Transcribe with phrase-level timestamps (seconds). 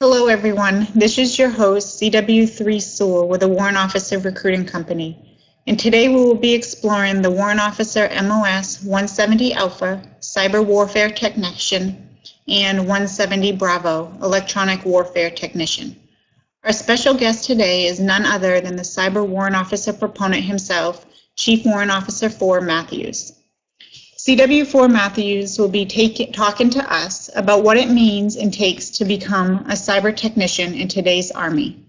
[0.00, 0.86] Hello, everyone.
[0.94, 5.36] This is your host, CW3 Sewell with the Warrant Officer Recruiting Company.
[5.66, 12.16] And today we will be exploring the Warrant Officer MOS 170 Alpha Cyber Warfare Technician
[12.46, 15.96] and 170 Bravo Electronic Warfare Technician.
[16.62, 21.04] Our special guest today is none other than the Cyber Warrant Officer proponent himself,
[21.34, 23.32] Chief Warrant Officer 4 Matthews.
[24.18, 29.04] CW4 Matthews will be take, talking to us about what it means and takes to
[29.04, 31.86] become a cyber technician in today's Army.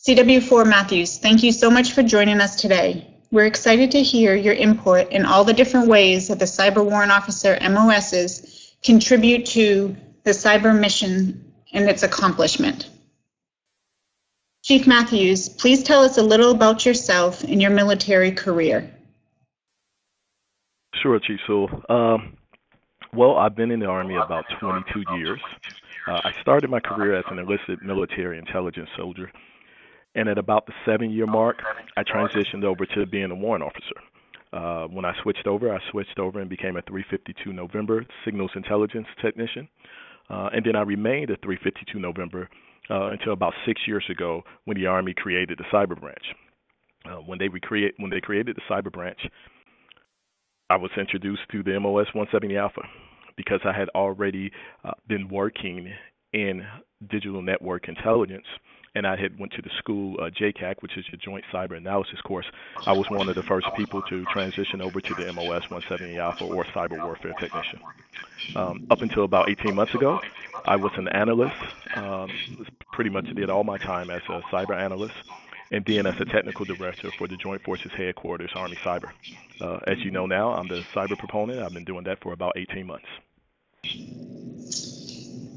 [0.00, 3.14] CW4 Matthews, thank you so much for joining us today.
[3.30, 7.12] We're excited to hear your input in all the different ways that the Cyber Warrant
[7.12, 12.90] Officer MOSs contribute to the cyber mission and its accomplishment.
[14.62, 18.93] Chief Matthews, please tell us a little about yourself and your military career.
[21.04, 21.68] Sure, Chief Sewell.
[21.90, 22.38] Um,
[23.12, 25.38] well, I've been in the Army about 22 years.
[26.08, 29.30] Uh, I started my career as an enlisted military intelligence soldier,
[30.14, 31.58] and at about the seven year mark,
[31.98, 34.00] I transitioned over to being a warrant officer.
[34.50, 39.06] Uh, when I switched over, I switched over and became a 352 November signals intelligence
[39.20, 39.68] technician.
[40.30, 42.48] Uh, and then I remained a 352 November
[42.88, 46.24] uh, until about six years ago when the Army created the Cyber Branch.
[47.04, 49.20] Uh, when they recreate when they created the Cyber Branch,
[50.74, 52.82] I was introduced to the MOS 170 Alpha
[53.36, 54.50] because I had already
[54.84, 55.88] uh, been working
[56.32, 56.66] in
[57.08, 58.46] digital network intelligence
[58.96, 62.20] and I had went to the school uh, JCAC, which is your Joint Cyber Analysis
[62.22, 62.46] course.
[62.86, 66.42] I was one of the first people to transition over to the MOS 170 Alpha
[66.42, 67.78] or Cyber Warfare Technician.
[68.56, 70.18] Um, up until about 18 months ago,
[70.64, 71.54] I was an analyst.
[71.94, 72.28] Um,
[72.92, 75.14] pretty much did all my time as a cyber analyst
[75.74, 79.10] and then as a technical director for the Joint Forces Headquarters, Army Cyber.
[79.60, 81.60] Uh, as you know now, I'm the cyber proponent.
[81.60, 83.06] I've been doing that for about 18 months.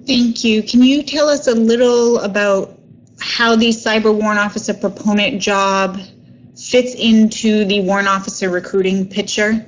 [0.08, 0.64] Thank you.
[0.64, 2.80] Can you tell us a little about
[3.20, 6.00] how the cyber warrant officer proponent job
[6.55, 9.64] fits into the warrant officer recruiting picture?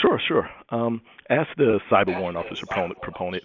[0.00, 0.48] Sure, sure.
[0.68, 3.42] Um, as the cyber warrant officer proponent, proponent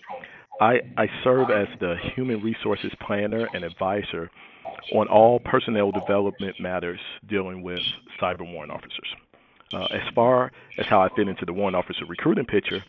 [0.61, 4.29] I, I serve as the human resources planner and advisor
[4.93, 7.81] on all personnel development matters dealing with
[8.19, 9.15] cyber warrant officers.
[9.73, 12.83] Uh, as far as how I fit into the warrant officer recruiting picture,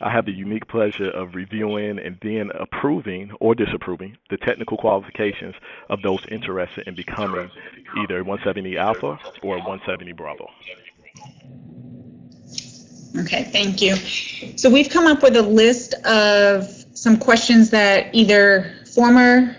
[0.00, 5.54] I have the unique pleasure of reviewing and then approving or disapproving the technical qualifications
[5.88, 7.50] of those interested in becoming
[7.98, 10.48] either 170 Alpha or 170 Bravo.
[13.18, 13.96] Okay, thank you.
[14.56, 19.56] So we've come up with a list of some questions that either former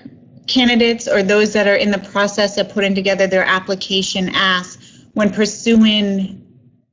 [0.52, 4.80] candidates or those that are in the process of putting together their application ask
[5.14, 6.46] when pursuing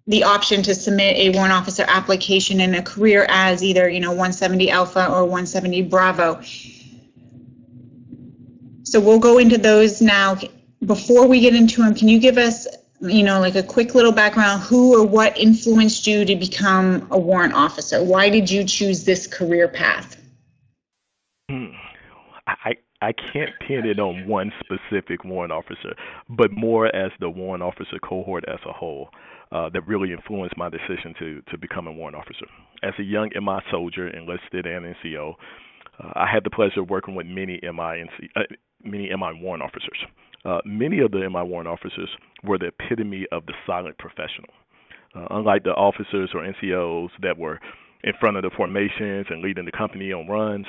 [0.06, 4.10] the option to submit a warrant officer application in a career as either, you know,
[4.10, 6.40] 170 Alpha or 170 Bravo.
[8.84, 10.38] So we'll go into those now.
[10.86, 12.66] Before we get into them, can you give us,
[13.00, 17.18] you know, like a quick little background, who or what influenced you to become a
[17.18, 18.02] warrant officer?
[18.02, 20.16] Why did you choose this career path?
[23.00, 25.94] I, I can't pin it on one specific warrant officer,
[26.28, 29.10] but more as the warrant officer cohort as a whole
[29.52, 32.46] uh, that really influenced my decision to to become a warrant officer.
[32.82, 35.34] As a young MI soldier, enlisted and NCO,
[36.02, 38.42] uh, I had the pleasure of working with many MI NC, uh,
[38.84, 39.98] many MI warrant officers.
[40.44, 42.08] Uh, many of the MI warrant officers
[42.44, 44.50] were the epitome of the silent professional.
[45.14, 47.58] Uh, unlike the officers or NCOs that were
[48.04, 50.66] in front of the formations and leading the company on runs,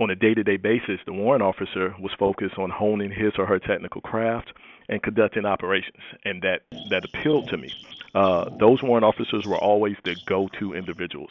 [0.00, 4.00] on a day-to-day basis, the warrant officer was focused on honing his or her technical
[4.00, 4.52] craft
[4.88, 7.72] and conducting operations, and that that appealed to me.
[8.14, 11.30] Uh, those warrant officers were always the go-to individuals.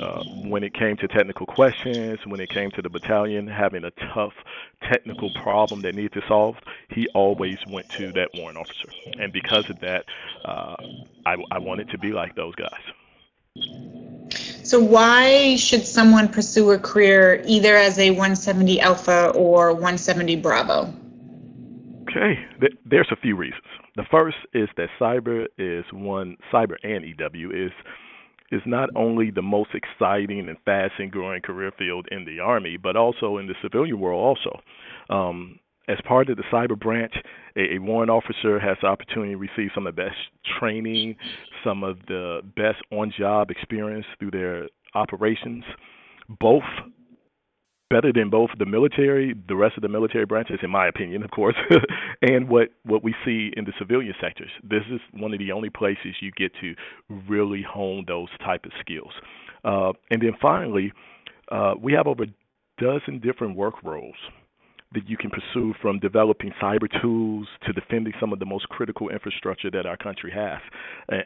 [0.00, 3.90] Uh, when it came to technical questions, when it came to the battalion having a
[4.12, 4.34] tough
[4.82, 6.54] technical problem that needed to solve,
[6.90, 8.88] he always went to that warrant officer.
[9.18, 10.04] And because of that,
[10.44, 10.76] uh,
[11.24, 14.25] I, I wanted to be like those guys.
[14.66, 20.92] So why should someone pursue a career either as a 170 Alpha or 170 Bravo?
[22.10, 22.34] Okay,
[22.84, 23.62] there's a few reasons.
[23.94, 27.70] The first is that cyber is one cyber and EW is
[28.50, 32.76] is not only the most exciting and fast and growing career field in the army,
[32.76, 34.60] but also in the civilian world also.
[35.10, 37.14] Um, as part of the cyber branch,
[37.56, 40.16] a, a warrant officer has the opportunity to receive some of the best
[40.58, 41.16] training,
[41.64, 45.64] some of the best on-job experience through their operations,
[46.40, 46.64] both
[47.88, 51.30] better than both the military, the rest of the military branches, in my opinion, of
[51.30, 51.54] course,
[52.22, 54.50] and what what we see in the civilian sectors.
[54.62, 56.74] This is one of the only places you get to
[57.28, 59.12] really hone those type of skills.
[59.64, 60.92] Uh, and then finally,
[61.52, 64.16] uh, we have over a dozen different work roles
[64.96, 69.10] that you can pursue from developing cyber tools to defending some of the most critical
[69.10, 70.58] infrastructure that our country has.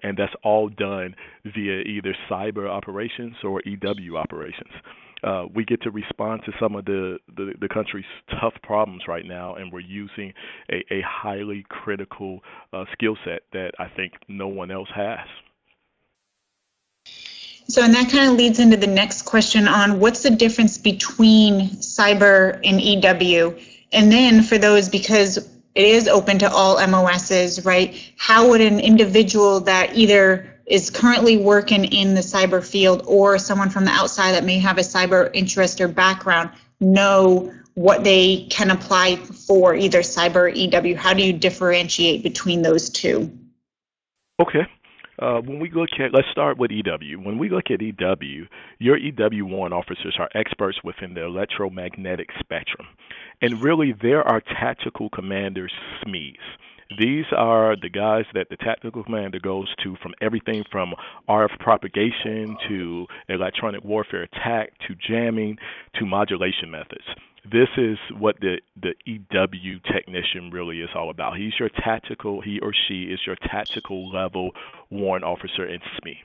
[0.03, 1.15] And that's all done
[1.45, 4.73] via either cyber operations or EW operations.
[5.23, 8.07] Uh, we get to respond to some of the, the, the, country's
[8.41, 10.33] tough problems right now, and we're using
[10.73, 12.41] a, a highly critical
[12.73, 15.19] uh, skill set that I think no one else has.
[17.71, 21.69] So, and that kind of leads into the next question on what's the difference between
[21.77, 23.57] cyber and EW?
[23.93, 28.13] And then for those, because it is open to all MOSs, right?
[28.17, 33.71] How would an individual that either is currently working in the cyber field or someone
[33.71, 36.51] from the outside that may have a cyber interest or background
[36.81, 40.97] know what they can apply for either cyber or EW?
[40.97, 43.31] How do you differentiate between those two?
[44.41, 44.67] Okay.
[45.21, 47.21] Uh, when we look at, let's start with EW.
[47.21, 48.47] When we look at EW,
[48.79, 52.89] your EW warrant officers are experts within the electromagnetic spectrum.
[53.43, 55.73] And really, there are tactical commanders,
[56.03, 56.37] SMEs.
[56.99, 60.95] These are the guys that the tactical commander goes to from everything from
[61.29, 65.59] RF propagation to electronic warfare attack to jamming
[65.99, 67.05] to modulation methods
[67.51, 71.37] this is what the the EW technician really is all about.
[71.37, 74.51] He's your tactical, he or she is your tactical level
[74.91, 76.17] warrant officer in SME.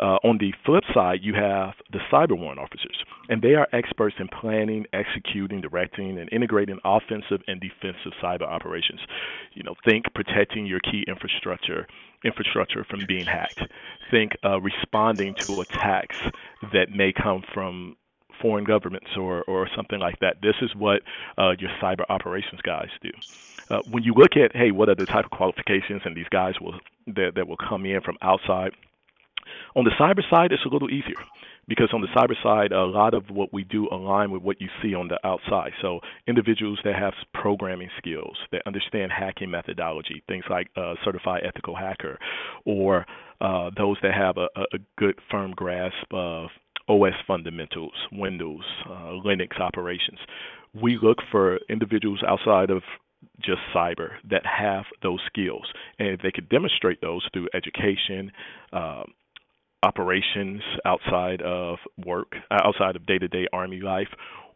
[0.00, 2.96] Uh, on the flip side, you have the cyber warrant officers,
[3.28, 9.00] and they are experts in planning, executing, directing, and integrating offensive and defensive cyber operations.
[9.52, 11.86] You know, think protecting your key infrastructure
[12.24, 13.60] infrastructure from being hacked.
[14.10, 16.16] Think uh, responding to attacks
[16.72, 17.96] that may come from
[18.42, 20.36] foreign governments or, or something like that.
[20.42, 21.00] This is what
[21.38, 23.10] uh, your cyber operations guys do.
[23.70, 26.54] Uh, when you look at, hey, what are the type of qualifications, and these guys
[26.60, 26.74] will
[27.06, 28.72] that, that will come in from outside.
[29.74, 31.16] On the cyber side, it's a little easier
[31.68, 34.68] because on the cyber side, a lot of what we do align with what you
[34.82, 35.72] see on the outside.
[35.80, 41.76] So individuals that have programming skills, that understand hacking methodology, things like uh, certified ethical
[41.76, 42.18] hacker,
[42.64, 43.06] or
[43.40, 46.50] uh, those that have a, a good firm grasp of
[46.88, 50.18] OS fundamentals, Windows, uh, Linux operations.
[50.74, 52.82] We look for individuals outside of
[53.40, 55.64] just cyber that have those skills,
[55.98, 58.32] and if they could demonstrate those through education,
[58.72, 59.04] uh,
[59.82, 64.08] operations outside of work, outside of day-to-day Army life,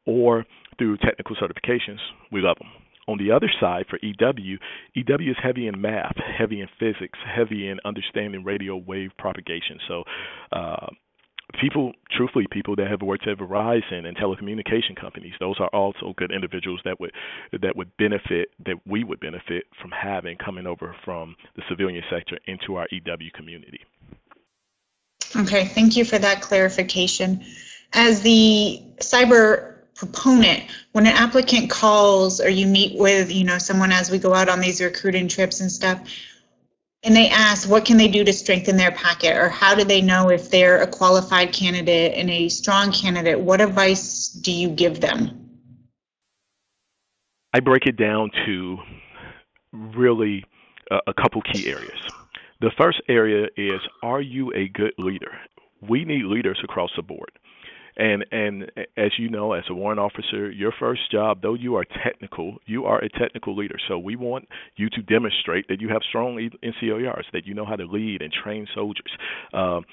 [0.05, 0.45] or
[0.79, 1.99] through technical certifications,
[2.31, 2.69] we love them.
[3.09, 4.59] On the other side, for EW,
[4.95, 9.79] EW is heavy in math, heavy in physics, heavy in understanding radio wave propagation.
[9.87, 10.03] So,
[10.53, 10.87] uh,
[11.61, 16.31] people, truthfully, people that have worked at Verizon and telecommunication companies, those are also good
[16.33, 17.13] individuals that would
[17.53, 22.39] that would benefit, that we would benefit from having coming over from the civilian sector
[22.47, 23.81] into our EW community.
[25.35, 27.45] Okay, thank you for that clarification.
[27.93, 33.93] As the cyber proponent, when an applicant calls or you meet with, you know, someone
[33.93, 36.01] as we go out on these recruiting trips and stuff,
[37.07, 40.01] and they ask what can they do to strengthen their packet or how do they
[40.03, 43.39] know if they're a qualified candidate and a strong candidate?
[43.39, 45.49] What advice do you give them?
[47.55, 48.79] I break it down to
[49.73, 50.45] really
[50.91, 51.99] a, a couple key areas.
[52.61, 55.33] The first area is are you a good leader?
[55.81, 57.31] We need leaders across the board
[57.97, 61.85] and and as you know, as a warrant officer, your first job, though you are
[62.05, 63.77] technical, you are a technical leader.
[63.89, 67.77] So we want you to demonstrate that you have strong NCOERs, that you know how
[67.77, 69.11] to lead and train soldiers.
[69.53, 69.85] Um,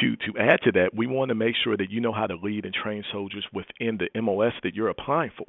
[0.00, 2.36] to to add to that, we want to make sure that you know how to
[2.36, 5.46] lead and train soldiers within the MOS that you're applying for.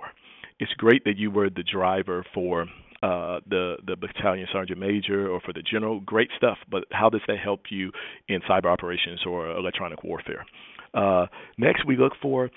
[0.60, 2.68] It's great that you were the driver for
[3.04, 6.00] uh, the the battalion sergeant major or for the general.
[6.02, 7.92] Great stuff, but how does that help you
[8.28, 10.46] in cyber operations or electronic warfare?
[10.94, 12.50] Uh, next, we look for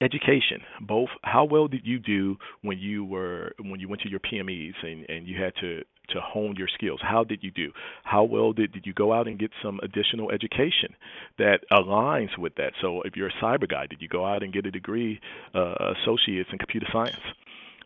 [0.00, 0.60] education.
[0.80, 4.72] Both how well did you do when you were when you went to your pmes
[4.82, 7.00] and and you had to to hone your skills?
[7.02, 7.70] How did you do?
[8.04, 10.94] How well did, did you go out and get some additional education
[11.38, 12.72] that aligns with that?
[12.80, 15.20] So if you're a cyber guy did you go out and get a degree
[15.54, 17.20] uh, associates in computer science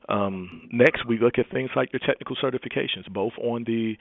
[0.08, 3.96] um, next, we look at things like your technical certifications, both on the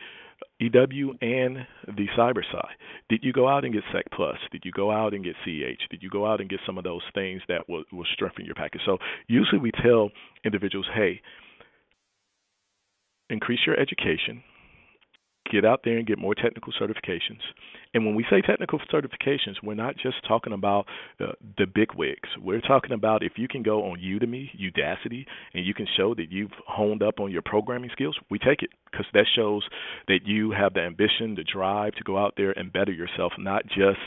[0.60, 2.76] EW and the cyber side.
[3.10, 4.38] Did you go out and get Sec Plus?
[4.52, 5.82] Did you go out and get CH?
[5.90, 8.56] Did you go out and get some of those things that will, will strengthen your
[8.56, 8.82] package?
[8.86, 10.10] So usually we tell
[10.44, 11.22] individuals, hey,
[13.30, 14.44] increase your education,
[15.54, 17.42] get out there and get more technical certifications.
[17.94, 20.88] And when we say technical certifications, we're not just talking about
[21.20, 22.28] uh, the big wigs.
[22.42, 26.32] We're talking about if you can go on Udemy, Udacity, and you can show that
[26.32, 29.64] you've honed up on your programming skills, we take it because that shows
[30.08, 33.64] that you have the ambition, the drive to go out there and better yourself, not
[33.68, 34.00] just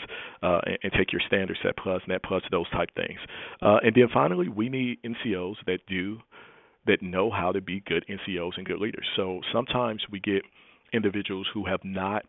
[0.43, 3.19] uh, and, and, take your standard Sec plus, net plus, those type things.
[3.63, 6.19] Uh, and then finally, we need NCOs that do
[6.87, 9.07] that know how to be good NCOs and good leaders.
[9.17, 10.43] So sometimes we get
[10.93, 12.25] individuals who have not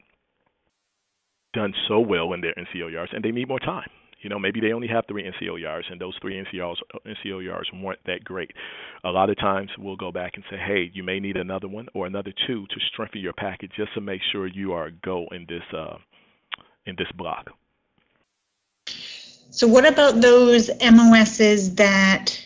[1.54, 3.90] done so well in their NCOERs and they need more time.
[4.22, 8.24] You know, maybe they only have three NCOERs, and those three NCOs NCOERs weren't that
[8.24, 8.52] great.
[9.04, 11.88] A lot of times, we'll go back and say, "Hey, you may need another one
[11.94, 15.28] or another two to strengthen your package, just to make sure you are a go
[15.32, 15.98] in this uh,
[16.88, 17.52] in this block."
[19.52, 22.44] So, what about those MOSs that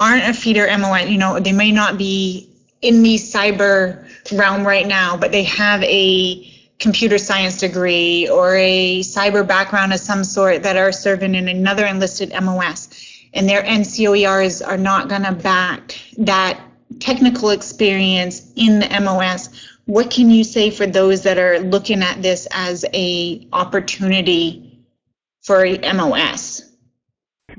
[0.00, 1.08] aren't a feeder MOS?
[1.08, 2.53] You know, they may not be
[2.84, 9.00] in the cyber realm right now, but they have a computer science degree or a
[9.00, 12.90] cyber background of some sort that are serving in another enlisted MOS,
[13.32, 16.60] and their NCOERs are not going to back that
[17.00, 19.48] technical experience in the MOS.
[19.86, 24.84] What can you say for those that are looking at this as a opportunity
[25.42, 26.70] for a MOS?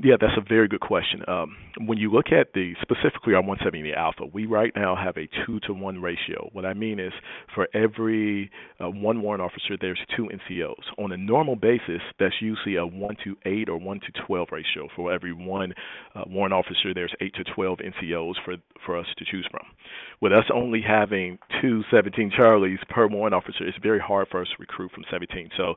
[0.02, 1.22] Yeah, that's a very good question.
[1.26, 5.28] Um, when you look at the specifically our 170 alpha, we right now have a
[5.46, 6.50] two to one ratio.
[6.52, 7.12] What I mean is,
[7.54, 10.84] for every uh, one warrant officer, there's two NCOs.
[10.98, 14.88] On a normal basis, that's usually a one to eight or one to 12 ratio.
[14.94, 15.72] For every one
[16.14, 19.64] uh, warrant officer, there's eight to 12 NCOs for for us to choose from.
[20.20, 24.48] With us only having two 17 Charlies per warrant officer, it's very hard for us
[24.48, 25.50] to recruit from 17.
[25.56, 25.74] So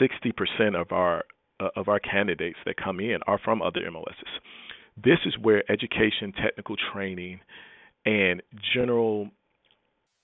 [0.00, 1.24] 60% of our
[1.60, 4.40] uh, of our candidates that come in are from other MOSs.
[4.96, 7.40] This is where education, technical training,
[8.04, 8.42] and
[8.74, 9.28] general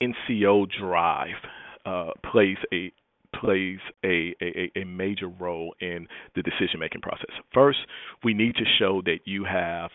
[0.03, 1.37] NCO drive
[1.85, 2.93] uh, plays a
[3.41, 7.31] plays a, a, a major role in the decision making process.
[7.55, 7.79] First,
[8.25, 9.91] we need to show that you have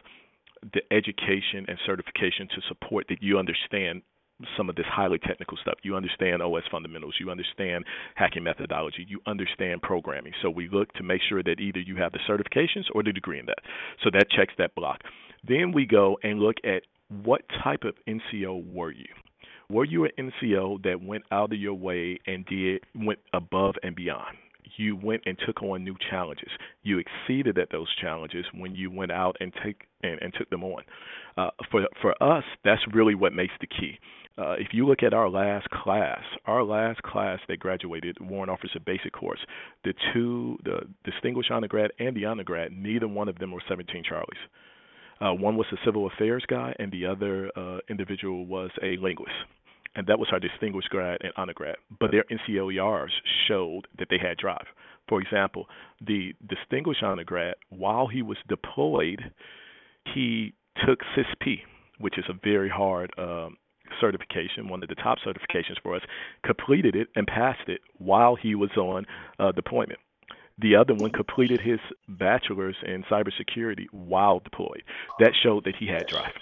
[0.73, 4.01] the education and certification to support that you understand
[4.57, 5.75] some of this highly technical stuff.
[5.83, 10.33] You understand OS fundamentals, you understand hacking methodology, you understand programming.
[10.41, 13.39] So we look to make sure that either you have the certifications or the degree
[13.39, 13.59] in that.
[14.03, 15.01] So that checks that block.
[15.47, 16.83] Then we go and look at
[17.23, 19.05] what type of NCO were you?
[19.69, 23.95] Were you an NCO that went out of your way and did went above and
[23.95, 24.37] beyond?
[24.77, 26.49] you went and took on new challenges.
[26.83, 30.63] You exceeded at those challenges when you went out and take and, and took them
[30.63, 30.83] on.
[31.37, 33.99] Uh, for for us, that's really what makes the key.
[34.37, 38.79] Uh, if you look at our last class, our last class that graduated, Warrant Officer
[38.85, 39.39] Basic Course,
[39.83, 44.41] the two, the distinguished undergrad and the undergrad, neither one of them were 17 Charlies.
[45.21, 49.31] Uh, one was a civil affairs guy, and the other uh, individual was a linguist
[49.95, 51.77] and that was our distinguished grad and undergrad.
[51.99, 53.11] But their NCOERs
[53.47, 54.65] showed that they had drive.
[55.07, 55.67] For example,
[56.05, 59.21] the distinguished undergrad, while he was deployed,
[60.13, 60.53] he
[60.85, 61.59] took CISSP,
[61.99, 63.57] which is a very hard um,
[63.99, 66.01] certification, one of the top certifications for us,
[66.43, 69.05] completed it and passed it while he was on
[69.39, 69.99] uh, deployment.
[70.59, 74.83] The other one completed his bachelor's in cybersecurity while deployed.
[75.19, 76.33] That showed that he had drive.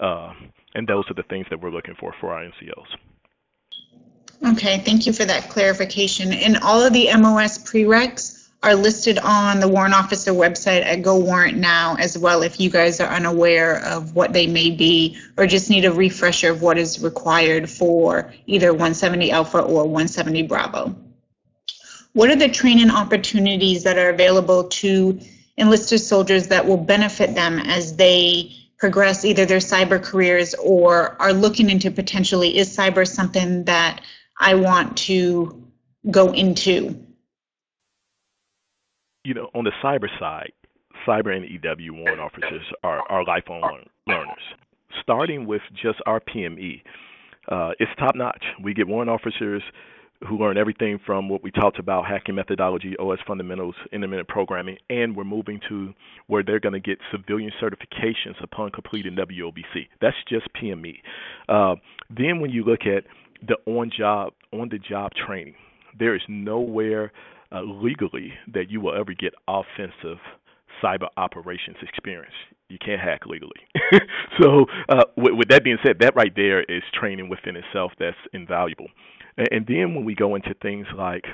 [0.00, 0.32] Uh,
[0.74, 4.52] and those are the things that we're looking for for our NCOs.
[4.52, 6.32] Okay, thank you for that clarification.
[6.32, 11.16] And all of the MOS prereqs are listed on the warrant officer website at Go
[11.16, 15.46] Warrant Now as well if you guys are unaware of what they may be or
[15.46, 20.94] just need a refresher of what is required for either 170 Alpha or 170 Bravo.
[22.12, 25.20] What are the training opportunities that are available to
[25.56, 31.32] enlisted soldiers that will benefit them as they progress either their cyber careers or are
[31.32, 34.00] looking into potentially is cyber something that
[34.38, 35.66] I want to
[36.10, 37.06] go into?
[39.24, 40.52] You know, on the cyber side,
[41.06, 44.42] cyber and EW warrant officers are, are lifelong learners.
[45.02, 46.82] Starting with just our PME,
[47.48, 48.42] uh, it's top notch.
[48.62, 49.62] We get warrant officers
[50.28, 55.16] who learn everything from what we talked about hacking methodology, OS fundamentals, intermittent programming, and
[55.16, 55.94] we're moving to
[56.26, 59.88] where they're going to get civilian certifications upon completing WOBC.
[60.00, 60.96] That's just PME.
[61.48, 61.76] Uh,
[62.10, 63.04] then when you look at
[63.46, 65.54] the on job on the job training,
[65.98, 67.12] there is nowhere
[67.52, 70.18] uh, legally that you will ever get offensive
[70.82, 72.34] cyber operations experience.
[72.68, 73.60] You can't hack legally.
[74.40, 78.16] so, uh, with, with, that being said, that right there is training within itself that's
[78.32, 78.86] invaluable.
[79.36, 81.24] And, and then when we go into things like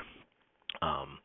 [0.81, 1.19] um,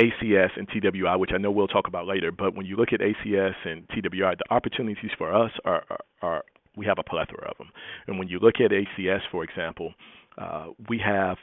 [0.00, 3.00] ACS and TWI, which I know we'll talk about later, but when you look at
[3.00, 6.44] ACS and TWI, the opportunities for us are, are, are
[6.76, 7.68] we have a plethora of them.
[8.06, 9.94] And when you look at ACS, for example,
[10.38, 11.36] Uh, we have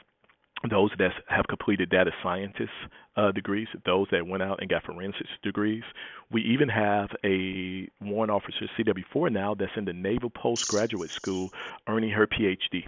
[0.68, 2.70] those that have completed data scientist
[3.16, 5.82] uh, degrees, those that went out and got forensics degrees.
[6.30, 11.50] We even have a warrant officer CW4 now that's in the Naval Postgraduate School
[11.88, 12.86] earning her PhD.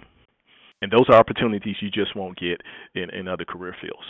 [0.81, 2.61] And those are opportunities you just won't get
[2.93, 4.05] in, in other career fields.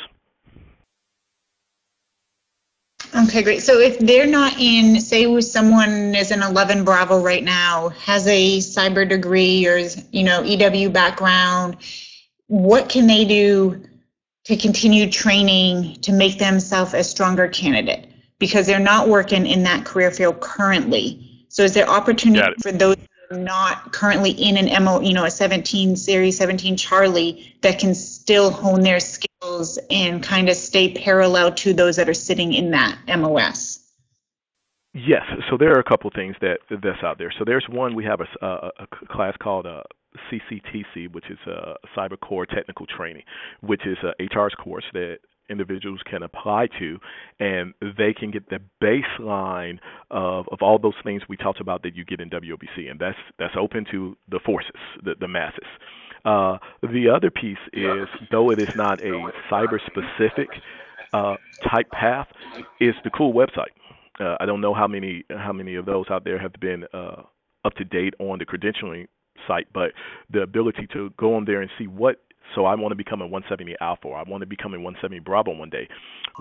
[3.15, 3.61] Okay, great.
[3.61, 8.25] So if they're not in, say with someone is an 11 Bravo right now, has
[8.27, 9.77] a cyber degree or,
[10.11, 11.77] you know, EW background,
[12.53, 13.83] what can they do
[14.43, 18.07] to continue training to make themselves a stronger candidate?
[18.37, 21.45] Because they're not working in that career field currently.
[21.49, 22.97] So is there opportunity for those
[23.31, 28.51] not currently in an MO, you know, a 17 series, 17 Charlie that can still
[28.51, 32.99] hone their skills and kind of stay parallel to those that are sitting in that
[33.07, 33.79] MOS?
[34.93, 37.33] Yes, so there are a couple things that that's out there.
[37.39, 39.81] So there's one we have a, a, a class called uh,
[40.31, 43.23] CCTC, which is a Cyber Core Technical Training,
[43.61, 45.17] which is a HR's course that
[45.49, 46.97] individuals can apply to,
[47.39, 49.77] and they can get the baseline
[50.09, 53.17] of, of all those things we talked about that you get in WOBC, and that's
[53.37, 54.71] that's open to the forces,
[55.03, 55.67] the, the masses.
[56.25, 60.47] Uh, the other piece is, though it is not a cyber-specific
[61.11, 61.35] uh,
[61.69, 62.27] type path,
[62.79, 63.73] is the cool website.
[64.19, 67.23] Uh, I don't know how many how many of those out there have been uh,
[67.65, 69.07] up to date on the credentialing
[69.47, 69.91] site, but
[70.29, 72.19] the ability to go on there and see what
[72.55, 74.07] so I want to become a 170 Alpha.
[74.07, 75.87] Or I want to become a 170 Bravo one day.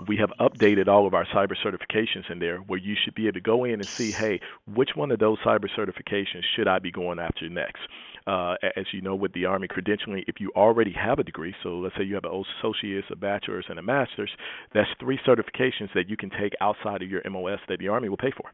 [0.07, 3.35] We have updated all of our cyber certifications in there where you should be able
[3.35, 6.91] to go in and see, hey, which one of those cyber certifications should I be
[6.91, 7.81] going after next?
[8.25, 11.79] Uh, as you know, with the Army credentialing, if you already have a degree, so
[11.79, 14.31] let's say you have an associate's, a bachelor's, and a master's,
[14.73, 18.17] that's three certifications that you can take outside of your MOS that the Army will
[18.17, 18.51] pay for.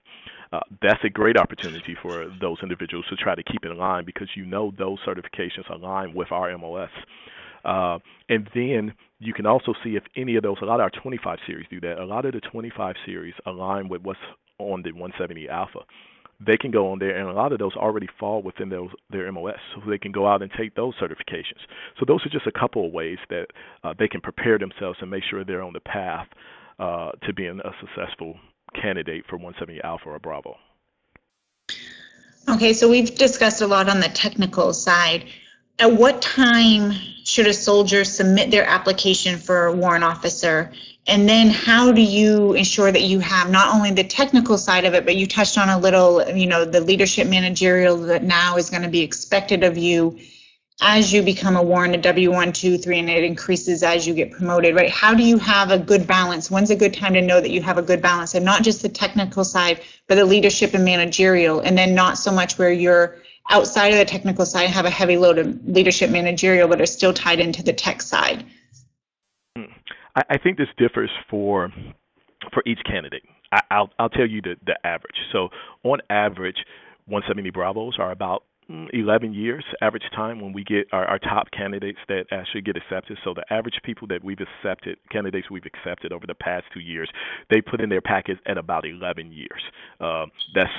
[0.52, 4.30] Uh, that's a great opportunity for those individuals to try to keep in line because
[4.36, 6.90] you know those certifications align with our MOS.
[7.64, 8.00] Uh,
[8.30, 11.38] and then you can also see if any of those, a lot of our 25
[11.46, 12.00] series do that.
[12.00, 14.20] A lot of the 25 series align with what's
[14.58, 15.80] on the 170 Alpha
[16.46, 19.30] they can go on there, and a lot of those already fall within those, their
[19.32, 21.60] MOS, so they can go out and take those certifications.
[22.00, 23.48] So those are just a couple of ways that
[23.84, 26.28] uh, they can prepare themselves and make sure they're on the path
[26.80, 28.38] uh, to being a successful
[28.82, 30.56] candidate for 170 Alpha or Bravo.
[32.48, 35.26] Okay, so we've discussed a lot on the technical side.
[35.78, 40.72] At what time should a soldier submit their application for a warrant officer?
[41.08, 44.94] And then how do you ensure that you have not only the technical side of
[44.94, 48.70] it, but you touched on a little, you know, the leadership managerial that now is
[48.70, 50.20] going to be expected of you
[50.82, 54.32] as you become a warrant, a W1, 2, 3, and it increases as you get
[54.32, 54.90] promoted, right?
[54.90, 56.50] How do you have a good balance?
[56.50, 58.82] When's a good time to know that you have a good balance and not just
[58.82, 63.18] the technical side, but the leadership and managerial, and then not so much where you're
[63.50, 67.14] outside of the technical side have a heavy load of leadership managerial, but are still
[67.14, 68.46] tied into the tech side?
[70.20, 71.72] I, I think this differs for
[72.54, 73.24] for each candidate.
[73.52, 75.16] I, I'll I'll tell you the the average.
[75.32, 75.50] So
[75.84, 76.58] on average,
[77.06, 81.52] 170 Bravos are about mm, 11 years average time when we get our, our top
[81.52, 83.18] candidates that actually get accepted.
[83.24, 87.10] So the average people that we've accepted, candidates we've accepted over the past two years,
[87.50, 89.62] they put in their package at about 11 years.
[90.00, 90.70] Uh, that's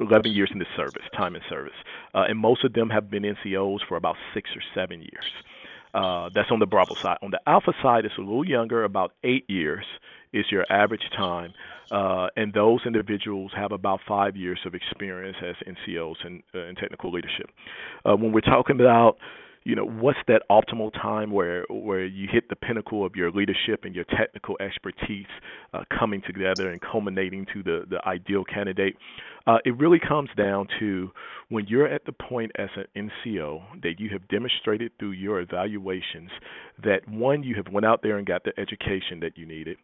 [0.00, 1.76] 11 years in the service, time in service.
[2.14, 5.24] Uh, and most of them have been NCOs for about six or seven years.
[5.96, 7.16] Uh, that's on the Bravo side.
[7.22, 9.86] On the Alpha side, it's a little younger, about eight years
[10.30, 11.54] is your average time.
[11.90, 16.74] Uh, and those individuals have about five years of experience as NCOs and uh, in
[16.74, 17.48] technical leadership.
[18.04, 19.16] Uh, when we're talking about
[19.66, 23.80] you know what's that optimal time where where you hit the pinnacle of your leadership
[23.82, 25.26] and your technical expertise
[25.74, 28.94] uh, coming together and culminating to the the ideal candidate?
[29.44, 31.10] Uh, it really comes down to
[31.48, 36.30] when you're at the point as an NCO that you have demonstrated through your evaluations
[36.84, 39.78] that one you have went out there and got the education that you needed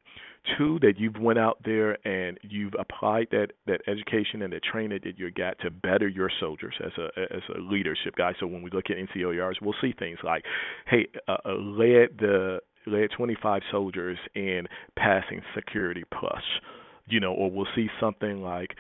[0.59, 5.01] Two, that you've went out there and you've applied that that education and the training
[5.05, 8.33] that you got to better your soldiers as a as a leadership guy.
[8.41, 10.45] So when we look at NCOERs, we'll see things like,
[10.87, 14.67] hey, uh, uh led the led 25 soldiers in
[14.99, 16.43] passing security plus,
[17.07, 18.75] you know, or we'll see something like.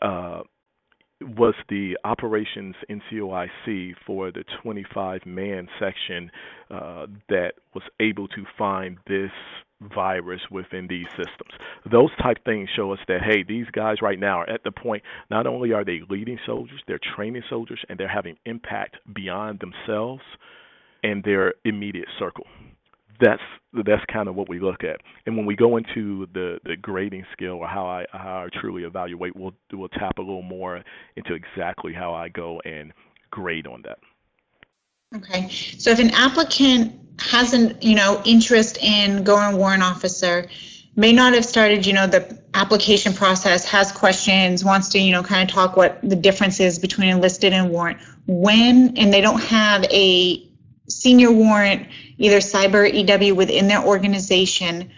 [0.00, 0.42] Uh,
[1.20, 6.30] was the operations NCOIC for the 25 man section
[6.70, 9.32] uh, that was able to find this
[9.80, 11.52] virus within these systems.
[11.90, 15.02] Those type things show us that hey, these guys right now are at the point
[15.30, 20.22] not only are they leading soldiers, they're training soldiers and they're having impact beyond themselves
[21.02, 22.44] and their immediate circle.
[23.20, 23.42] That's
[23.84, 25.00] that's kind of what we look at.
[25.26, 28.84] And when we go into the, the grading scale or how I how I truly
[28.84, 30.82] evaluate, we'll we'll tap a little more
[31.16, 32.92] into exactly how I go and
[33.30, 33.98] grade on that.
[35.16, 40.48] Okay, so if an applicant hasn't, you know, interest in going warrant officer,
[40.96, 45.22] may not have started, you know, the application process, has questions, wants to, you know,
[45.22, 47.98] kind of talk what the difference is between enlisted and warrant.
[48.26, 50.46] When, and they don't have a
[50.88, 54.90] senior warrant, either cyber EW within their organization,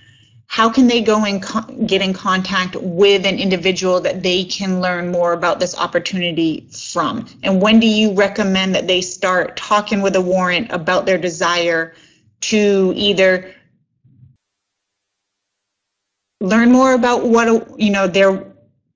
[0.51, 1.41] how can they go and
[1.87, 7.25] get in contact with an individual that they can learn more about this opportunity from?
[7.45, 11.95] And when do you recommend that they start talking with a warrant about their desire
[12.41, 13.55] to either
[16.41, 18.53] learn more about what you know their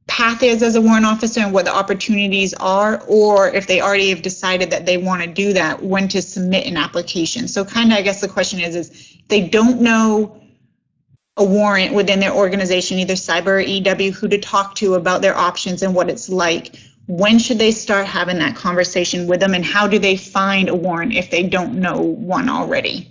[0.08, 4.10] path is as a warrant officer and what the opportunities are, or if they already
[4.10, 7.46] have decided that they want to do that, when to submit an application.
[7.46, 10.40] So kind of, I guess the question is, is they don't know
[11.36, 15.36] a warrant within their organization, either cyber or EW, who to talk to about their
[15.36, 16.76] options and what it's like.
[17.06, 20.74] When should they start having that conversation with them, and how do they find a
[20.74, 23.10] warrant if they don't know one already?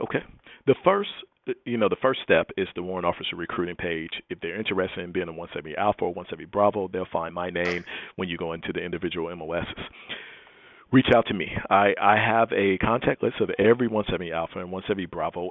[0.00, 0.22] Okay.
[0.66, 1.10] The first
[1.64, 4.10] you know, the first step is the warrant officer recruiting page.
[4.30, 7.84] If they're interested in being a 170 Alpha or 170 Bravo, they'll find my name
[8.16, 9.68] when you go into the individual MOSs.
[10.92, 11.50] Reach out to me.
[11.70, 15.50] I, I have a contact list of every 170 Alpha and 170 Bravo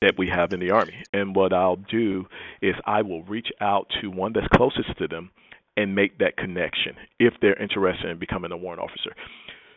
[0.00, 1.02] that we have in the Army.
[1.12, 2.26] And what I'll do
[2.62, 5.30] is I will reach out to one that's closest to them
[5.76, 9.14] and make that connection if they're interested in becoming a warrant officer.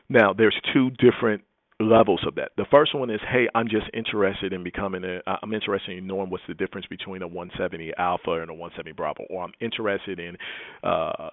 [0.09, 1.43] Now, there's two different
[1.79, 2.51] levels of that.
[2.57, 6.29] The first one is, hey, I'm just interested in becoming a, I'm interested in knowing
[6.29, 10.37] what's the difference between a 170 Alpha and a 170 Bravo, or I'm interested in,
[10.83, 11.29] uh,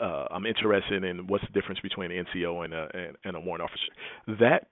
[0.00, 3.40] uh, I'm interested in what's the difference between an NCO and a, and, and a
[3.40, 4.38] warrant officer.
[4.40, 4.68] That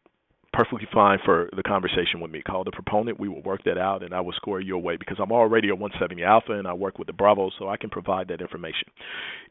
[0.52, 2.42] perfectly fine for the conversation with me.
[2.42, 3.20] Call the proponent.
[3.20, 5.74] We will work that out, and I will score your way because I'm already a
[5.74, 8.88] 170 Alpha and I work with the Bravo, so I can provide that information.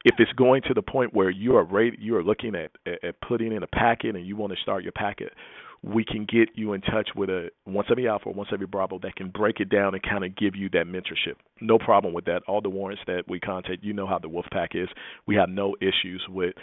[0.04, 3.22] If it's going to the point where you are rate, you are looking at, at,
[3.22, 5.34] putting in a packet and you want to start your packet,
[5.82, 9.30] we can get you in touch with a 170 Alpha or 170 Bravo that can
[9.30, 11.36] break it down and kind of give you that mentorship.
[11.62, 12.42] No problem with that.
[12.48, 14.90] All the warrants that we contact, you know how the Wolf Pack is.
[15.26, 16.54] We have no issues with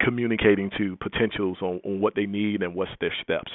[0.00, 3.50] communicating to potentials on, on what they need and what's their steps.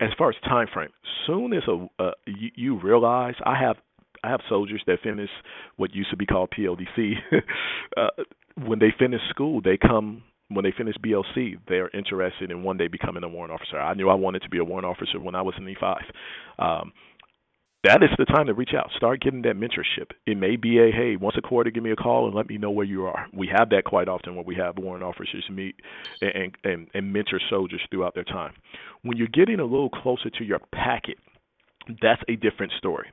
[0.00, 0.90] As far as time frame,
[1.26, 3.76] soon as a uh, you, you realize I have
[4.22, 5.30] I have soldiers that finish
[5.76, 7.14] what used to be called PLDC.
[7.96, 8.08] uh,
[8.64, 12.88] when they finish school, they come when they finish BLC, they're interested in one day
[12.88, 13.78] becoming a warrant officer.
[13.78, 15.96] I knew I wanted to be a warrant officer when I was in E5.
[16.58, 16.92] Um,
[17.84, 18.90] that is the time to reach out.
[18.96, 20.10] Start getting that mentorship.
[20.26, 22.58] It may be a hey, once a quarter, give me a call and let me
[22.58, 23.26] know where you are.
[23.32, 25.76] We have that quite often when we have warrant officers meet
[26.20, 28.52] and and, and mentor soldiers throughout their time.
[29.02, 31.16] When you're getting a little closer to your packet,
[32.02, 33.06] that's a different story.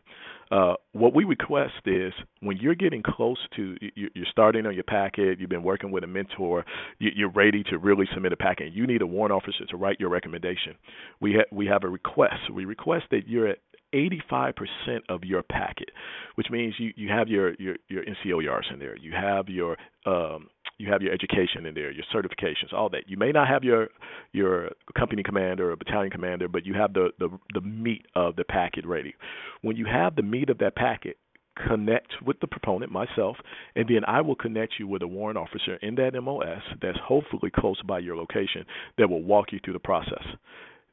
[0.50, 5.40] Uh, what we request is when you're getting close to you're starting on your packet,
[5.40, 6.64] you've been working with a mentor,
[7.00, 8.72] you're ready to really submit a packet.
[8.72, 10.76] You need a warrant officer to write your recommendation.
[11.20, 12.52] We have we have a request.
[12.54, 13.58] We request that you're at
[13.94, 14.54] 85%
[15.10, 15.90] of your packet,
[16.36, 18.98] which means you, you have your, your, your NCOERs in there.
[18.98, 23.08] You have your um, you have your education in there, your certifications, all that.
[23.10, 23.90] You may not have your
[24.32, 28.44] your company commander or battalion commander, but you have the, the the meat of the
[28.44, 29.16] packet ready.
[29.62, 31.18] When you have the meat of that packet,
[31.68, 33.38] connect with the proponent, myself,
[33.76, 37.52] and then I will connect you with a warrant officer in that MOS that's hopefully
[37.54, 38.66] close by your location
[38.98, 40.24] that will walk you through the process.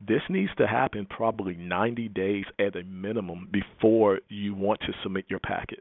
[0.06, 5.24] This needs to happen probably 90 days at a minimum before you want to submit
[5.28, 5.80] your packet.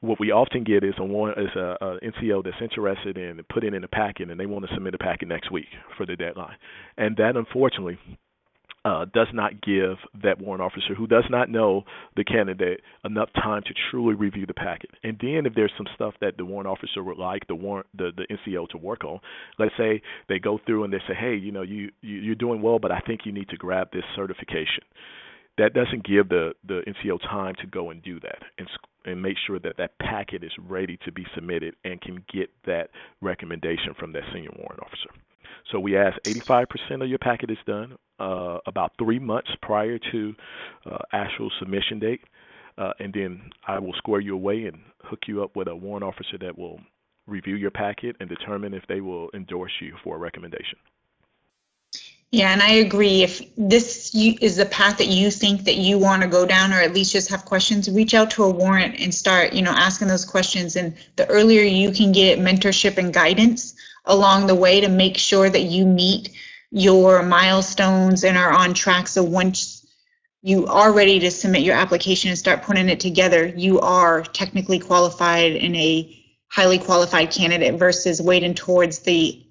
[0.00, 3.74] What we often get is a one is a, a NCO that's interested in putting
[3.74, 6.56] in a packet and they want to submit a packet next week for the deadline,
[6.96, 7.98] and that unfortunately
[8.84, 11.82] uh, does not give that warrant officer who does not know
[12.16, 14.90] the candidate enough time to truly review the packet.
[15.02, 18.10] And then if there's some stuff that the warrant officer would like the warrant the,
[18.16, 19.20] the NCO to work on,
[19.58, 22.62] let's say they go through and they say, hey, you know, you, you you're doing
[22.62, 24.84] well, but I think you need to grab this certification.
[25.58, 28.68] That doesn't give the the NCO time to go and do that and
[29.04, 32.90] and make sure that that packet is ready to be submitted and can get that
[33.20, 35.10] recommendation from that senior warrant officer.
[35.70, 40.34] So we ask 85% of your packet is done uh, about three months prior to
[40.90, 42.22] uh, actual submission date,
[42.76, 46.04] uh, and then I will square you away and hook you up with a warrant
[46.04, 46.80] officer that will
[47.26, 50.78] review your packet and determine if they will endorse you for a recommendation.
[52.30, 53.22] Yeah, and I agree.
[53.22, 56.80] If this is the path that you think that you want to go down, or
[56.80, 60.08] at least just have questions, reach out to a warrant and start, you know, asking
[60.08, 60.76] those questions.
[60.76, 63.74] And the earlier you can get mentorship and guidance
[64.08, 66.30] along the way to make sure that you meet
[66.70, 69.06] your milestones and are on track.
[69.06, 69.86] So once
[70.42, 74.78] you are ready to submit your application and start putting it together, you are technically
[74.78, 76.14] qualified and a
[76.50, 79.44] highly qualified candidate versus waiting towards the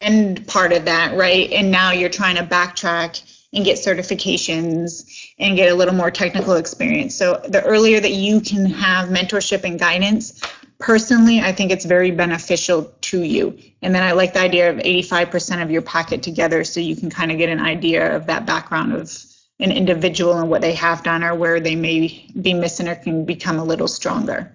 [0.00, 1.50] end part of that, right?
[1.52, 5.04] And now you're trying to backtrack and get certifications
[5.38, 7.14] and get a little more technical experience.
[7.14, 10.42] So the earlier that you can have mentorship and guidance,
[10.78, 13.58] personally, I think it's very beneficial to you.
[13.82, 17.10] And then I like the idea of 85% of your packet together so you can
[17.10, 19.12] kind of get an idea of that background of
[19.58, 23.24] an individual and what they have done or where they may be missing or can
[23.24, 24.54] become a little stronger.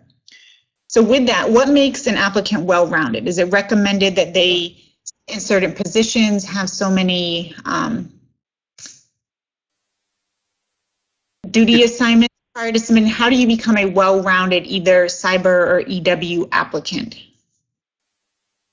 [0.88, 3.28] So with that, what makes an applicant well-rounded?
[3.28, 4.78] Is it recommended that they
[5.28, 8.12] in certain positions have so many um,
[11.50, 13.10] duty assignments prior to submitting?
[13.10, 17.16] How do you become a well-rounded either cyber or EW applicant?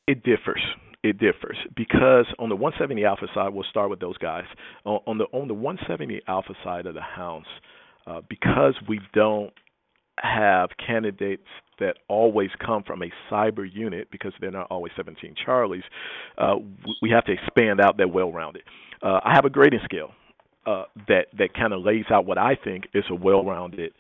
[0.07, 0.63] It differs.
[1.05, 4.45] It differs because on the 170 alpha side, we'll start with those guys.
[4.85, 7.47] On the on the 170 alpha side of the house,
[8.07, 9.53] uh, because we don't
[10.21, 11.47] have candidates
[11.79, 15.85] that always come from a cyber unit because they're not always 17 Charlies,
[16.37, 16.57] uh,
[17.01, 18.65] we have to expand out that well-rounded.
[19.01, 20.11] Uh, I have a grading scale
[20.67, 23.93] uh, that that kind of lays out what I think is a well-rounded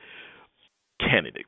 [1.01, 1.47] candidate.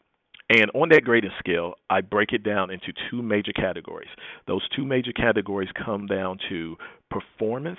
[0.49, 4.09] And on that grading scale, I break it down into two major categories.
[4.49, 6.77] Those two major categories come down to
[7.09, 7.79] performance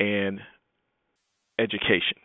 [0.00, 0.40] and
[1.60, 2.18] education.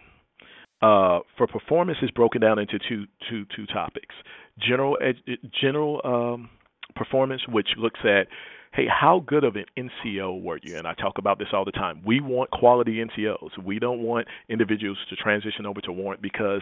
[0.81, 4.15] Uh, for performance is broken down into two two two topics:
[4.59, 5.15] general ed,
[5.61, 6.49] general um,
[6.95, 8.27] performance, which looks at
[8.75, 10.77] hey, how good of an NCO were you?
[10.77, 12.01] And I talk about this all the time.
[12.05, 13.63] We want quality NCOs.
[13.63, 16.61] We don't want individuals to transition over to warrant because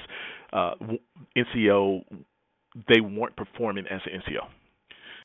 [0.52, 0.76] uh,
[1.36, 2.04] NCO
[2.88, 4.48] they weren't performing as an NCO.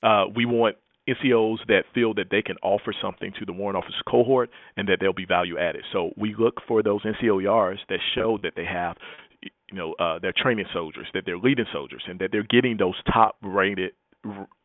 [0.03, 0.77] Uh, we want
[1.09, 4.99] NCOs that feel that they can offer something to the warrant officer cohort and that
[5.01, 5.85] they'll be value added.
[5.93, 8.97] So we look for those NCOERs that show that they have,
[9.43, 12.97] you know, uh, they're training soldiers, that they're leading soldiers, and that they're getting those
[13.11, 13.93] top rated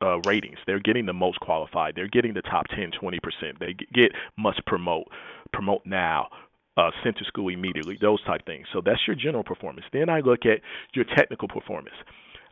[0.02, 0.58] uh, ratings.
[0.66, 1.94] They're getting the most qualified.
[1.96, 3.20] They're getting the top 10, 20%.
[3.60, 5.08] They get must promote,
[5.52, 6.28] promote now,
[6.78, 8.66] uh, sent to school immediately, those type things.
[8.74, 9.86] So that's your general performance.
[9.94, 10.60] Then I look at
[10.94, 11.96] your technical performance.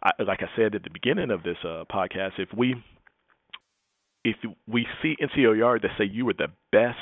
[0.04, 2.76] I, like I said at the beginning of this uh, podcast, if we
[4.24, 4.36] if
[4.68, 7.00] we see NCOER that say you were the best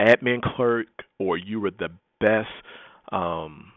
[0.00, 0.88] admin clerk
[1.20, 2.48] or you were the best
[3.12, 3.72] um,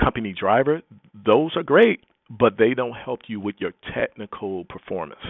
[0.00, 0.82] company driver,
[1.24, 2.00] those are great,
[2.38, 5.20] but they don't help you with your technical performance.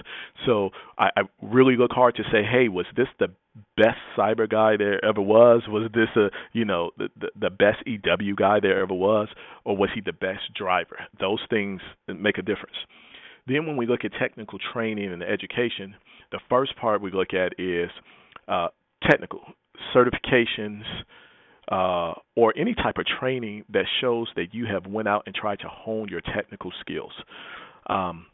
[0.47, 3.29] So I, I really look hard to say, hey, was this the
[3.77, 5.63] best cyber guy there ever was?
[5.69, 9.29] Was this a you know the, the the best EW guy there ever was,
[9.65, 10.99] or was he the best driver?
[11.21, 12.77] Those things make a difference.
[13.47, 15.97] Then when we look at technical training and education,
[16.31, 17.91] the first part we look at is
[18.47, 18.69] uh,
[19.03, 19.41] technical
[19.95, 20.83] certifications
[21.71, 25.61] uh, or any type of training that shows that you have went out and tried
[25.61, 27.13] to hone your technical skills.
[27.87, 28.27] Um,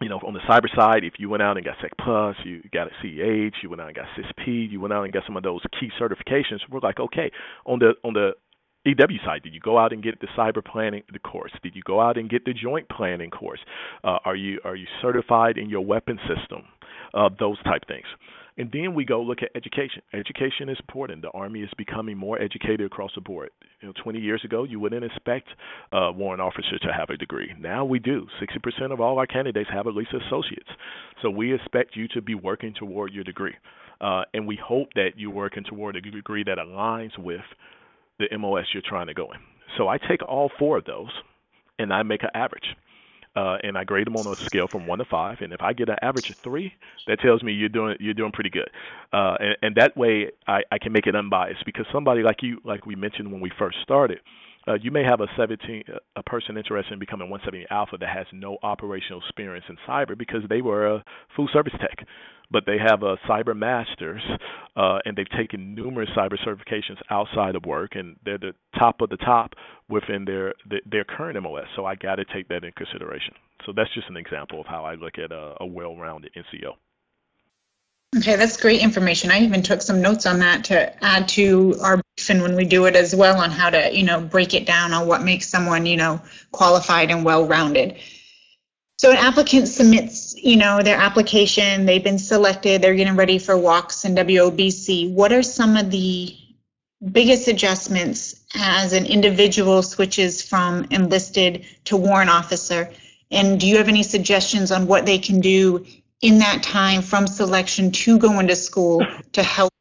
[0.00, 2.62] you know, on the cyber side, if you went out and got Sec Plus, you
[2.72, 5.36] got a CEH, you went out and got CISSP, you went out and got some
[5.36, 7.30] of those key certifications, we're like, okay,
[7.66, 8.32] on the on the
[8.84, 11.52] EW side, did you go out and get the cyber planning the course?
[11.62, 13.60] Did you go out and get the joint planning course?
[14.02, 16.64] Uh, are you are you certified in your weapon system?
[17.14, 18.06] Uh, those type things.
[18.58, 20.02] And then we go look at education.
[20.12, 21.22] Education is important.
[21.22, 23.50] The Army is becoming more educated across the board.
[23.80, 25.48] You know, 20 years ago, you wouldn't expect
[25.92, 27.52] a warrant officer to have a degree.
[27.58, 28.26] Now we do.
[28.40, 30.68] 60% of all our candidates have at least associates.
[31.22, 33.54] So we expect you to be working toward your degree.
[34.00, 37.40] Uh, and we hope that you're working toward a degree that aligns with
[38.18, 39.38] the MOS you're trying to go in.
[39.78, 41.10] So I take all four of those
[41.78, 42.76] and I make an average
[43.34, 45.38] uh, and I grade them on a scale from one to five.
[45.40, 46.72] And if I get an average of three,
[47.06, 48.70] that tells me you're doing you're doing pretty good.
[49.12, 52.58] Uh, and, and that way, I, I can make it unbiased because somebody like you,
[52.64, 54.20] like we mentioned when we first started,
[54.68, 55.84] uh, you may have a 17
[56.16, 60.42] a person interested in becoming 170 alpha that has no operational experience in cyber because
[60.48, 61.04] they were a
[61.36, 62.06] full service tech
[62.50, 64.22] but they have a cyber masters
[64.76, 69.08] uh, and they've taken numerous cyber certifications outside of work and they're the top of
[69.08, 69.54] the top
[69.88, 70.54] within their
[70.90, 73.34] their current MOS so I got to take that in consideration.
[73.66, 76.74] So that's just an example of how I look at a, a well-rounded NCO
[78.14, 79.30] Okay, that's great information.
[79.30, 82.84] I even took some notes on that to add to our briefing when we do
[82.84, 85.86] it as well on how to, you know, break it down on what makes someone,
[85.86, 86.20] you know,
[86.50, 87.96] qualified and well-rounded.
[88.98, 93.54] So an applicant submits, you know, their application, they've been selected, they're getting ready for
[93.54, 95.10] WOCS and WOBC.
[95.10, 96.36] What are some of the
[97.10, 102.90] biggest adjustments as an individual switches from enlisted to warrant officer?
[103.30, 105.86] And do you have any suggestions on what they can do
[106.22, 109.72] in that time from selection to going to school to help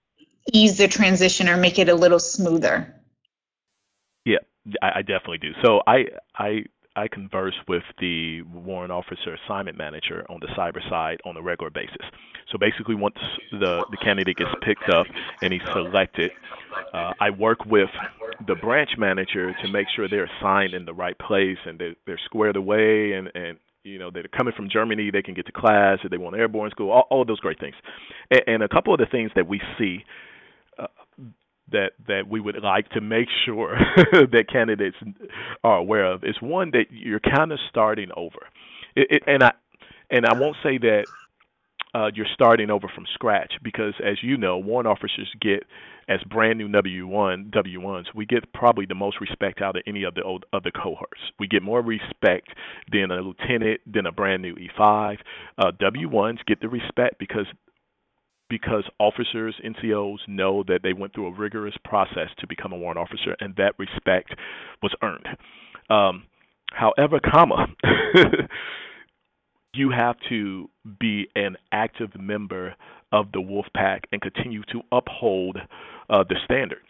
[0.52, 2.94] ease the transition or make it a little smoother?
[4.26, 4.40] Yeah,
[4.82, 5.52] I, I definitely do.
[5.64, 11.22] So I I I converse with the warrant officer assignment manager on the cyber side
[11.26, 12.06] on a regular basis.
[12.52, 13.16] So basically, once
[13.52, 15.06] the the candidate gets picked up
[15.42, 16.32] and he's selected,
[16.94, 17.90] uh, I work with
[18.48, 22.20] the branch manager to make sure they're assigned in the right place and they're, they're
[22.26, 26.00] squared away and and you know they're coming from Germany, they can get to class
[26.10, 27.76] they want airborne school, all, all those great things.
[28.30, 30.00] And, and a couple of the things that we see
[30.78, 30.88] uh,
[31.72, 33.78] that that we would like to make sure
[34.14, 34.98] that candidates
[35.64, 38.48] are aware of is one that you're kind of starting over.
[38.96, 39.52] It, it, and I
[40.10, 41.06] and I won't say that
[41.94, 45.64] uh, you're starting over from scratch because, as you know, warrant officers get
[46.08, 50.16] as brand new W1 W1s, we get probably the most respect out of any of
[50.16, 51.22] the old other cohorts.
[51.40, 52.50] We get more respect
[52.92, 55.18] than a lieutenant, than a brand new E5.
[55.58, 57.48] Uh, W1s get the respect because
[58.50, 63.00] because officers, NCOs know that they went through a rigorous process to become a warrant
[63.00, 64.36] officer, and that respect
[64.84, 65.26] was earned.
[65.90, 66.24] Um,
[66.74, 67.68] however, comma,
[69.74, 72.76] you have to be an active member
[73.12, 75.58] of the wolf pack and continue to uphold
[76.10, 76.82] uh, the standard,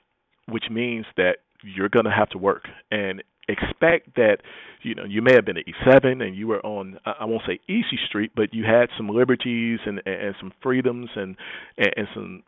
[0.47, 2.63] which means that you're going to have to work.
[2.89, 4.37] And expect that
[4.83, 7.59] you know you may have been at E7 and you were on I won't say
[7.67, 11.35] easy street, but you had some liberties and and some freedoms and
[11.77, 12.43] and some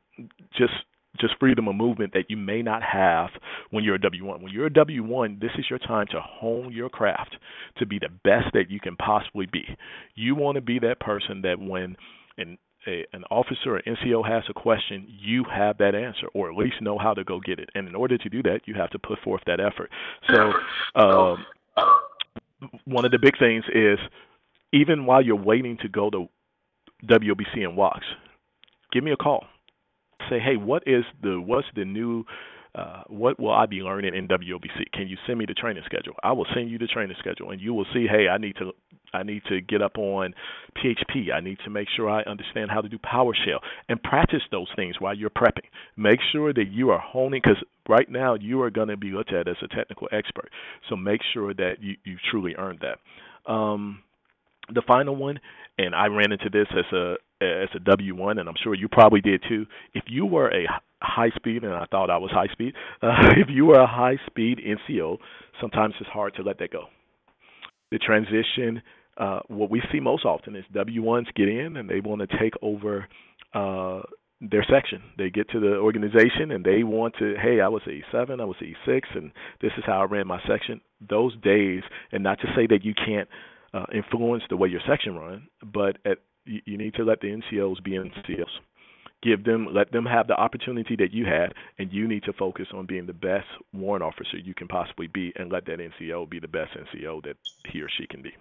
[0.58, 0.74] just
[1.20, 3.30] just freedom of movement that you may not have
[3.70, 4.42] when you're a W1.
[4.42, 7.36] When you're a W1, this is your time to hone your craft
[7.78, 9.64] to be the best that you can possibly be.
[10.16, 11.96] You want to be that person that when
[12.38, 16.58] an a, an officer or NCO has a question, you have that answer, or at
[16.58, 17.70] least know how to go get it.
[17.76, 19.90] And in order to do that, you have to put forth that effort.
[20.28, 20.52] So,
[21.00, 21.46] um,
[22.84, 24.00] one of the big things is
[24.74, 26.28] even while you're waiting to go to
[27.06, 28.04] WOBC and WOCS,
[28.92, 29.46] give me a call
[30.30, 32.26] say, hey, what is the what's the new
[32.76, 34.92] uh, what will I be learning in WOBC?
[34.94, 36.16] Can you send me the training schedule?
[36.24, 38.08] I will send you the training schedule, and you will see.
[38.10, 38.72] Hey, I need to
[39.14, 40.34] I need to get up on
[40.78, 41.32] PHP.
[41.32, 44.96] I need to make sure I understand how to do PowerShell and practice those things
[45.00, 45.70] while you're prepping.
[45.96, 49.34] Make sure that you are honing because right now you are going to be looked
[49.34, 50.50] at as a technical expert.
[50.90, 53.52] So make sure that you you truly earned that.
[53.52, 54.02] Um,
[54.74, 55.40] the final one,
[55.78, 59.22] and I ran into this as a as a W1, and I'm sure you probably
[59.22, 59.66] did too.
[59.94, 60.66] If you were a
[61.02, 64.18] high speed, and I thought I was high speed, uh, if you were a high
[64.28, 65.18] speed NCO,
[65.60, 66.86] sometimes it's hard to let that go.
[67.92, 68.82] The transition,
[69.18, 72.54] uh, what we see most often is W1s get in and they want to take
[72.62, 73.08] over
[73.54, 74.02] uh,
[74.42, 75.02] their section.
[75.18, 78.56] They get to the organization and they want to, hey, I was E7, I was
[78.62, 79.32] E6, and
[79.62, 80.82] this is how I ran my section.
[81.08, 83.28] Those days, and not to say that you can't
[83.74, 87.28] uh, influence the way your section run, but at you, you need to let the
[87.28, 88.46] NCOs be NCOs.
[89.22, 92.68] Give them, let them have the opportunity that you had, and you need to focus
[92.74, 96.40] on being the best warrant officer you can possibly be, and let that NCO be
[96.40, 97.38] the best NCO that
[97.72, 98.34] he or she can be.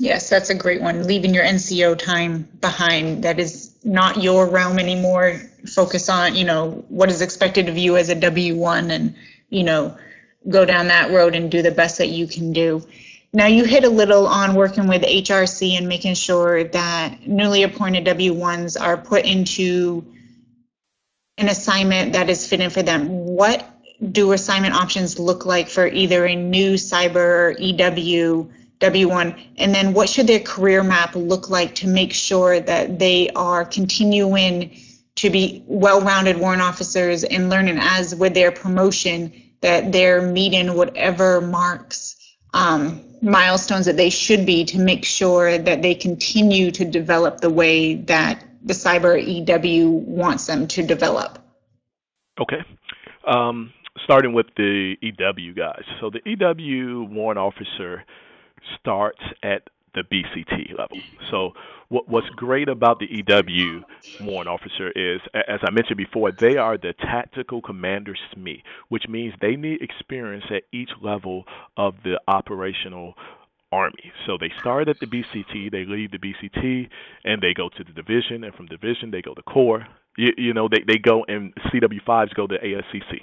[0.00, 1.04] Yes, that's a great one.
[1.08, 3.24] Leaving your NCO time behind.
[3.24, 5.40] That is not your realm anymore.
[5.66, 9.16] Focus on, you know, what is expected of you as a W1 and,
[9.48, 9.96] you know,
[10.48, 12.80] go down that road and do the best that you can do.
[13.32, 18.06] Now you hit a little on working with HRC and making sure that newly appointed
[18.06, 20.06] W1s are put into
[21.36, 23.08] an assignment that is fitting for them.
[23.08, 23.68] What
[24.12, 29.40] do assignment options look like for either a new cyber EW W1?
[29.58, 33.66] And then what should their career map look like to make sure that they are
[33.66, 34.78] continuing
[35.16, 41.42] to be well-rounded warrant officers and learning as with their promotion that they're meeting whatever
[41.42, 42.16] marks
[42.54, 47.50] um, milestones that they should be to make sure that they continue to develop the
[47.50, 51.38] way that the cyber EW wants them to develop?
[52.40, 52.62] Okay.
[53.26, 53.72] Um,
[54.04, 55.82] starting with the EW guys.
[56.00, 58.04] So the EW warrant officer
[58.78, 60.98] starts at the BCT level.
[61.30, 61.52] So
[61.88, 63.82] what, what's great about the EW
[64.20, 69.34] warrant officer is, as I mentioned before, they are the tactical commander SME, which means
[69.40, 71.44] they need experience at each level
[71.76, 73.14] of the operational
[73.72, 74.12] army.
[74.26, 76.88] So they start at the BCT, they leave the BCT,
[77.24, 79.86] and they go to the division, and from division they go to corps.
[80.16, 83.20] You, you know, they, they go and CW5s go to ASCC.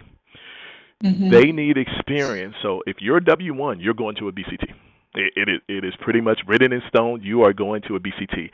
[1.03, 1.29] Mm-hmm.
[1.29, 2.55] They need experience.
[2.61, 4.73] So if you're W1, you're going to a BCT.
[5.15, 7.21] It, it is it is pretty much written in stone.
[7.23, 8.49] You are going to a BCT.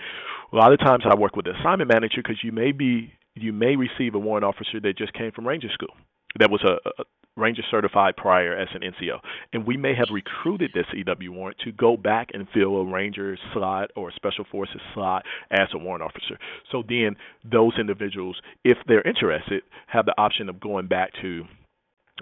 [0.54, 3.54] A lot of times I work with the assignment manager because you may be you
[3.54, 5.96] may receive a warrant officer that just came from Ranger School
[6.40, 7.04] that was a, a
[7.38, 9.20] Ranger certified prior as an NCO,
[9.54, 13.38] and we may have recruited this EW warrant to go back and fill a Ranger
[13.54, 16.38] slot or a Special Forces slot as a warrant officer.
[16.74, 17.16] So then
[17.50, 18.36] those individuals,
[18.66, 21.46] if they're interested, have the option of going back to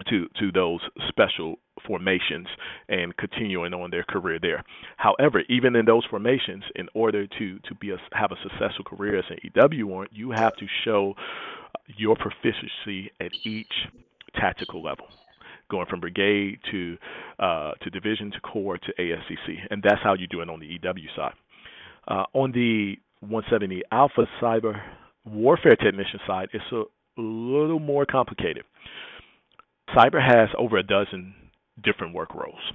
[0.09, 1.55] to to those special
[1.86, 2.47] formations
[2.88, 4.63] and continuing on their career there.
[4.97, 9.19] However, even in those formations, in order to to be a, have a successful career
[9.19, 11.15] as an EW warrant, you have to show
[11.97, 13.73] your proficiency at each
[14.36, 15.07] tactical level
[15.69, 16.97] going from brigade to
[17.39, 20.65] uh, to division to corps to ASCC, and that's how you do it on the
[20.65, 21.34] EW side.
[22.07, 24.82] Uh, on the 170 Alpha Cyber
[25.25, 26.84] Warfare Technician side, it's a
[27.21, 28.63] little more complicated.
[29.95, 31.36] Cyber has over a dozen
[31.84, 32.73] different work roles.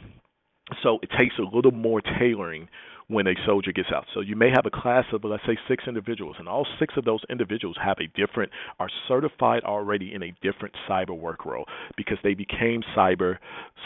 [0.83, 2.69] So it takes a little more tailoring
[3.09, 4.07] when a soldier gets out.
[4.15, 7.05] So you may have a class of, let's say, six individuals, and all six of
[7.05, 12.17] those individuals have a different, are certified already in a different cyber work role because
[12.23, 13.37] they became cyber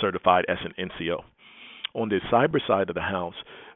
[0.01, 1.23] certified as an NCO.
[1.95, 3.35] On the cyber side of the house,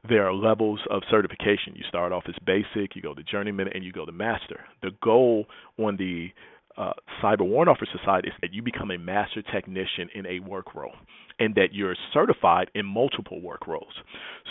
[0.09, 1.75] there are levels of certification.
[1.75, 4.61] You start off as basic, you go to journeyman, and you go to master.
[4.83, 5.47] The goal
[5.79, 6.29] on the
[6.77, 10.75] uh, cyber warrant officer side is that you become a master technician in a work
[10.75, 10.95] role
[11.39, 13.93] and that you're certified in multiple work roles.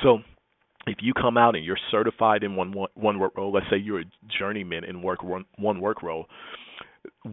[0.04, 0.20] So
[0.88, 4.02] if you come out and you're certified in one one work role, let's say you're
[4.02, 4.06] a
[4.40, 6.26] journeyman in work one, one work role,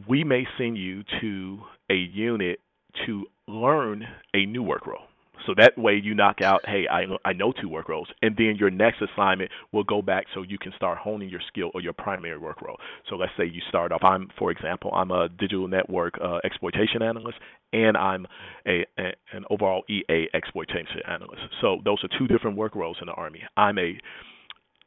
[0.07, 1.59] we may send you to
[1.91, 2.61] a unit
[3.07, 5.08] to learn a new work role.
[5.47, 8.57] So that way you knock out, hey, I I know two work roles, and then
[8.59, 11.93] your next assignment will go back so you can start honing your skill or your
[11.93, 12.77] primary work role.
[13.09, 14.03] So let's say you start off.
[14.05, 17.39] I'm, for example, I'm a digital network uh, exploitation analyst,
[17.73, 18.27] and I'm
[18.67, 21.43] a, a an overall EA exploitation analyst.
[21.61, 23.43] So those are two different work roles in the Army.
[23.57, 23.99] I'm a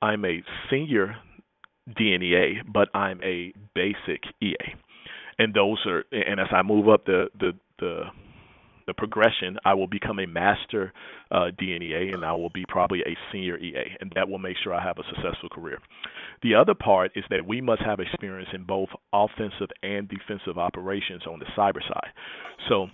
[0.01, 1.15] I'm a senior
[1.89, 4.55] DNEA, but I'm a basic EA,
[5.39, 8.03] and those are and as I move up the the the
[8.91, 10.91] the progression, I will become a master
[11.31, 14.73] uh, DNEA and I will be probably a senior EA, and that will make sure
[14.73, 15.79] I have a successful career.
[16.43, 21.23] The other part is that we must have experience in both offensive and defensive operations
[21.25, 22.11] on the cyber side.
[22.67, 22.87] So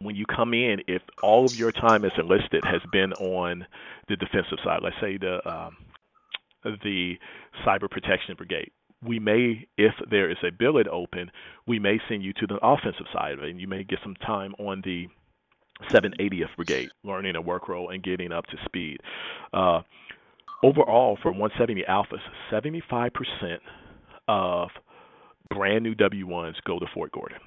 [0.00, 3.66] when you come in, if all of your time as enlisted has been on
[4.08, 5.76] the defensive side, let's say the um,
[6.82, 7.14] the
[7.64, 8.70] cyber protection brigade,
[9.02, 11.30] we may, if there is a billet open,
[11.66, 14.16] we may send you to the offensive side of it, and you may get some
[14.16, 15.06] time on the
[15.90, 18.98] 780th Brigade, learning a work role and getting up to speed.
[19.52, 19.82] Uh,
[20.62, 22.20] overall, for 170 Alphas,
[22.50, 23.58] 75%
[24.28, 24.68] of
[25.50, 27.38] brand new W1s go to Fort Gordon.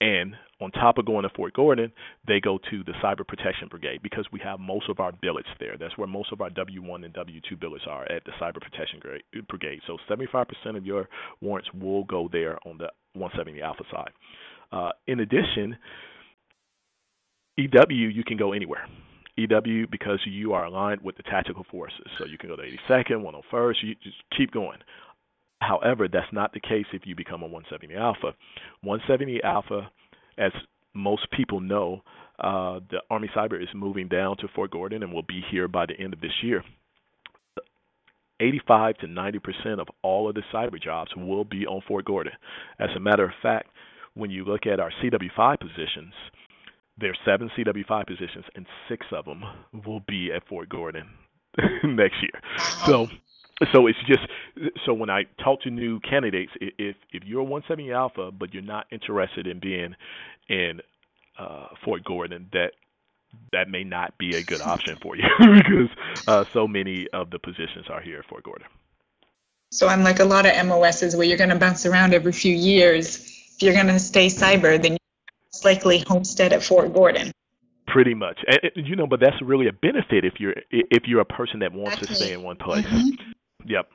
[0.00, 1.92] And on top of going to Fort Gordon,
[2.26, 5.76] they go to the Cyber Protection Brigade because we have most of our billets there.
[5.78, 9.00] That's where most of our W1 and W2 billets are at the Cyber Protection
[9.48, 9.80] Brigade.
[9.86, 10.44] So 75%
[10.76, 11.08] of your
[11.40, 14.10] warrants will go there on the 170 Alpha side.
[14.72, 15.76] Uh, in addition,
[17.56, 18.86] EW, you can go anywhere.
[19.36, 22.06] EW because you are aligned with the tactical forces.
[22.18, 24.78] So you can go to 82nd, 101st, you just keep going.
[25.60, 28.34] However, that's not the case if you become a 170 Alpha.
[28.82, 29.90] 170 Alpha,
[30.36, 30.52] as
[30.92, 32.02] most people know,
[32.40, 35.86] uh, the Army Cyber is moving down to Fort Gordon and will be here by
[35.86, 36.64] the end of this year.
[38.40, 42.32] 85 to 90 percent of all of the cyber jobs will be on Fort Gordon.
[42.80, 43.68] As a matter of fact,
[44.14, 46.12] when you look at our CW5 positions,
[47.02, 49.44] there are seven CW5 positions, and six of them
[49.84, 51.10] will be at Fort Gordon
[51.84, 52.40] next year.
[52.86, 53.08] So
[53.72, 54.22] so it's just
[54.86, 58.62] so when I talk to new candidates, if if you're a 170 Alpha but you're
[58.62, 59.94] not interested in being
[60.48, 60.80] in
[61.38, 62.72] uh, Fort Gordon, that
[63.52, 65.88] that may not be a good option for you because
[66.28, 68.68] uh, so many of the positions are here at Fort Gordon.
[69.70, 73.16] So unlike a lot of MOSs where you're going to bounce around every few years,
[73.54, 74.98] if you're going to stay cyber, then
[75.64, 77.32] likely homestead at Fort Gordon.
[77.86, 81.26] Pretty much, and, you know, but that's really a benefit if you're if you're a
[81.26, 82.86] person that wants to stay in one place.
[82.86, 83.32] Mm-hmm.
[83.66, 83.88] Yep.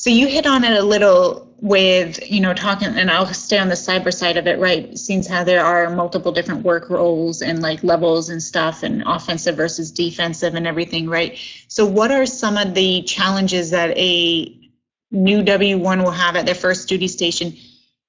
[0.00, 3.68] So you hit on it a little with, you know, talking, and I'll stay on
[3.68, 4.96] the cyber side of it, right?
[4.96, 9.56] Seems how there are multiple different work roles and like levels and stuff, and offensive
[9.56, 11.36] versus defensive and everything, right?
[11.66, 14.70] So what are some of the challenges that a
[15.10, 17.56] new W1 will have at their first duty station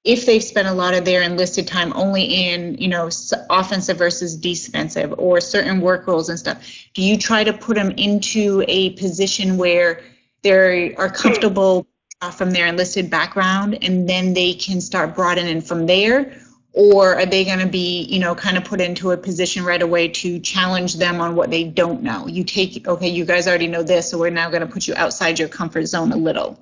[0.04, 3.10] if they've spent a lot of their enlisted time only in, you know,
[3.50, 7.92] offensive versus defensive or certain work roles and stuff, do you try to put them
[7.92, 10.02] into a position where
[10.42, 11.86] they are comfortable
[12.22, 16.34] uh, from their enlisted background and then they can start broadening from there?
[16.72, 19.82] Or are they going to be, you know, kind of put into a position right
[19.82, 22.28] away to challenge them on what they don't know?
[22.28, 24.94] You take, okay, you guys already know this, so we're now going to put you
[24.96, 26.58] outside your comfort zone a little.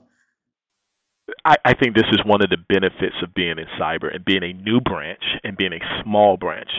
[1.45, 4.43] I, I think this is one of the benefits of being in cyber and being
[4.43, 6.69] a new branch and being a small branch.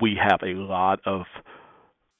[0.00, 1.22] We have a lot of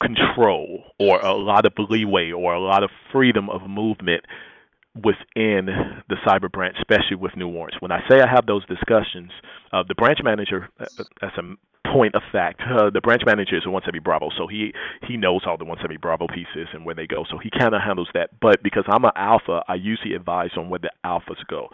[0.03, 4.24] control or a lot of leeway or a lot of freedom of movement
[4.95, 5.66] within
[6.09, 7.81] the cyber branch, especially with new warrants.
[7.81, 9.31] When I say I have those discussions,
[9.72, 10.87] uh, the branch manager, uh,
[11.22, 11.43] as a
[11.93, 12.61] point of fact.
[12.62, 14.72] Uh, the branch manager is a 170 Bravo, so he
[15.07, 17.24] he knows all the 170 Bravo pieces and where they go.
[17.30, 18.30] So he kind of handles that.
[18.41, 21.68] But because I'm an alpha, I usually advise on where the alphas go.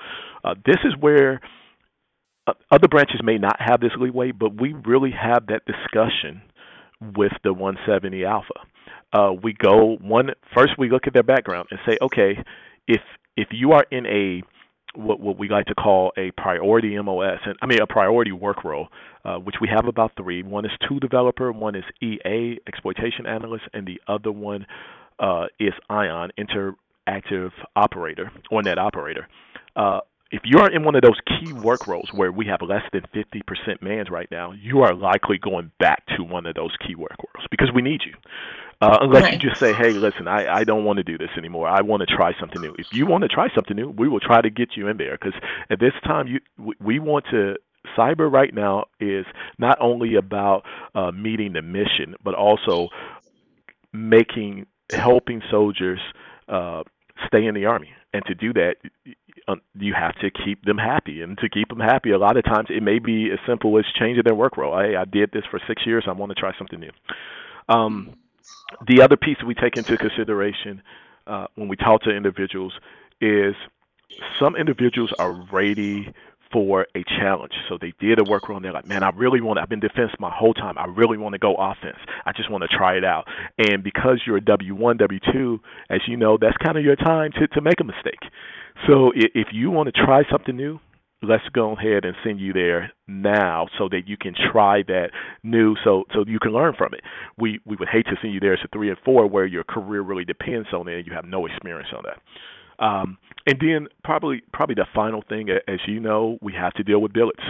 [0.44, 1.40] Uh, this is where
[2.46, 6.42] uh, other branches may not have this leeway, but we really have that discussion
[7.16, 8.54] with the 170 alpha.
[9.12, 10.72] Uh, we go one first.
[10.78, 12.36] We look at their background and say, okay,
[12.86, 13.00] if
[13.36, 14.42] if you are in a
[14.95, 18.64] what, what we like to call a priority MOS, and I mean a priority work
[18.64, 18.88] role,
[19.24, 20.42] uh, which we have about three.
[20.42, 24.66] One is two developer, one is EA exploitation analyst, and the other one
[25.18, 29.28] uh, is ION interactive operator or net operator.
[29.76, 32.82] Uh, if you are in one of those key work roles where we have less
[32.92, 36.97] than 50% mans right now, you are likely going back to one of those key
[36.97, 38.14] work roles because we need you.
[38.80, 39.32] Uh, unless right.
[39.34, 41.68] you just say, hey, listen, I, I don't want to do this anymore.
[41.68, 42.74] I want to try something new.
[42.78, 45.16] If you want to try something new, we will try to get you in there
[45.20, 45.38] because
[45.70, 46.40] at this time, you
[46.80, 47.56] we want to
[47.96, 49.26] cyber right now is
[49.58, 50.64] not only about
[50.94, 52.88] uh, meeting the mission, but also
[53.92, 56.00] making helping soldiers
[56.48, 56.82] uh,
[57.26, 57.90] stay in the army.
[58.12, 58.76] And to do that,
[59.74, 61.20] you have to keep them happy.
[61.20, 63.84] And to keep them happy, a lot of times it may be as simple as
[63.98, 64.78] changing their work role.
[64.78, 66.04] Hey, I did this for six years.
[66.06, 66.90] I want to try something new.
[67.68, 68.14] Um,
[68.86, 70.82] the other piece we take into consideration
[71.26, 72.72] uh, when we talk to individuals
[73.20, 73.55] is
[74.38, 76.12] some individuals are ready
[76.53, 77.53] for a challenge.
[77.68, 80.12] So they did a work and they're like, man, I really want, I've been defense
[80.20, 80.78] my whole time.
[80.78, 81.99] I really want to go offense.
[82.24, 83.26] I just want to try it out.
[83.59, 85.59] And because you're a W1, W2,
[85.90, 88.20] as you know, that's kind of your time to, to make a mistake.
[88.86, 90.78] So if you want to try something new,
[91.24, 95.10] let's go ahead and send you there now so that you can try that
[95.42, 97.00] new so so you can learn from it.
[97.38, 100.02] We we would hate to send you there a three and four where your career
[100.02, 102.84] really depends on it and you have no experience on that.
[102.84, 107.00] Um, and then probably probably the final thing, as you know, we have to deal
[107.00, 107.42] with billets.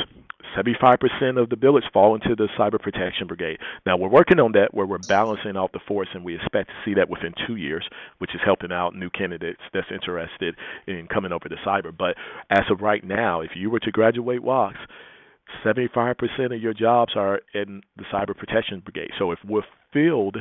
[0.57, 3.59] 75% of the billets fall into the cyber protection brigade.
[3.86, 6.74] Now we're working on that where we're balancing out the force, and we expect to
[6.84, 7.84] see that within two years,
[8.18, 10.55] which is helping out new candidates that's interested
[10.86, 11.97] in coming over to cyber.
[11.97, 12.16] But
[12.51, 14.76] as of right now, if you were to graduate WOCS,
[15.64, 19.11] 75% of your jobs are in the cyber protection brigade.
[19.18, 20.36] So if we're filled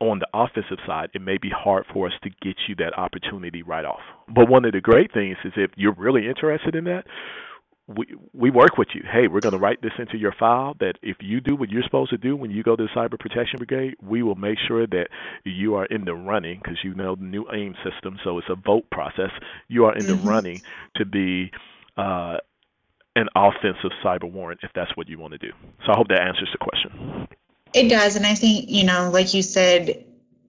[0.00, 3.62] on the offensive side, it may be hard for us to get you that opportunity
[3.62, 4.00] right off.
[4.32, 7.04] But one of the great things is if you're really interested in that,
[7.88, 9.02] we we work with you.
[9.10, 11.82] Hey, we're going to write this into your file that if you do what you're
[11.82, 14.86] supposed to do when you go to the Cyber Protection Brigade, we will make sure
[14.86, 15.08] that
[15.44, 18.54] you are in the running because you know the new AIM system, so it's a
[18.54, 19.30] vote process.
[19.68, 20.22] You are in mm-hmm.
[20.22, 20.60] the running
[20.96, 21.50] to be
[21.96, 22.36] uh,
[23.16, 25.52] an offensive cyber warrant if that's what you want to do.
[25.86, 27.26] So I hope that answers the question.
[27.72, 30.04] It does, and I think you know, like you said,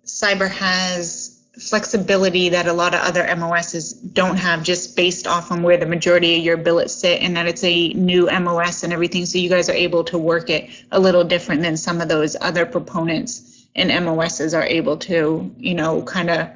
[0.06, 5.62] cyber has flexibility that a lot of other MOSs don't have just based off on
[5.62, 9.26] where the majority of your billets sit and that it's a new MOS and everything.
[9.26, 12.36] So you guys are able to work it a little different than some of those
[12.40, 16.50] other proponents and MOSs are able to, you know, kind of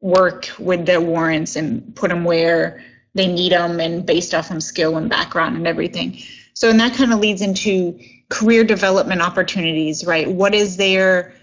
[0.00, 2.82] work with their warrants and put them where
[3.14, 6.18] they need them and based off of skill and background and everything.
[6.54, 10.28] So, and that kind of leads into career development opportunities, right?
[10.28, 11.34] What is there?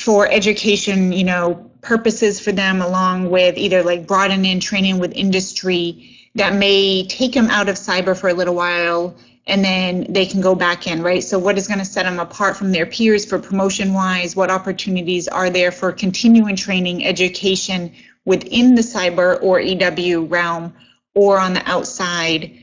[0.00, 6.18] For education, you know, purposes for them, along with either like broadening training with industry
[6.34, 9.16] that may take them out of cyber for a little while
[9.48, 11.24] and then they can go back in, right?
[11.24, 14.36] So, what is going to set them apart from their peers for promotion wise?
[14.36, 17.94] What opportunities are there for continuing training, education
[18.26, 20.74] within the cyber or EW realm
[21.14, 22.58] or on the outside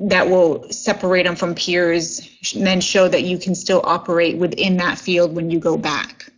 [0.00, 4.78] that will separate them from peers and then show that you can still operate within
[4.78, 6.31] that field when you go back?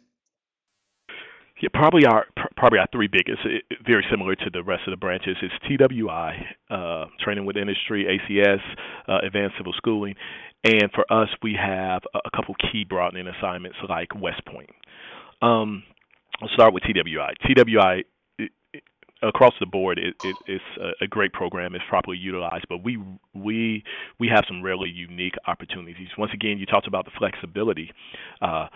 [1.65, 2.27] Yeah, probably our
[2.59, 3.41] probably our three biggest,
[3.87, 8.61] very similar to the rest of the branches, is TWI, uh, training with industry, ACS,
[9.09, 10.15] uh, advanced civil schooling,
[10.62, 14.69] and for us, we have a, couple key broadening assignments like West Point.
[15.41, 15.85] Um,
[16.43, 17.33] I'll start with TWI.
[17.47, 18.05] TWI
[19.23, 22.99] across the board it, it, it's a, great program it's properly utilized but we
[23.33, 23.83] we
[24.19, 27.91] we have some really unique opportunities once again you talked about the flexibility
[28.43, 28.67] uh,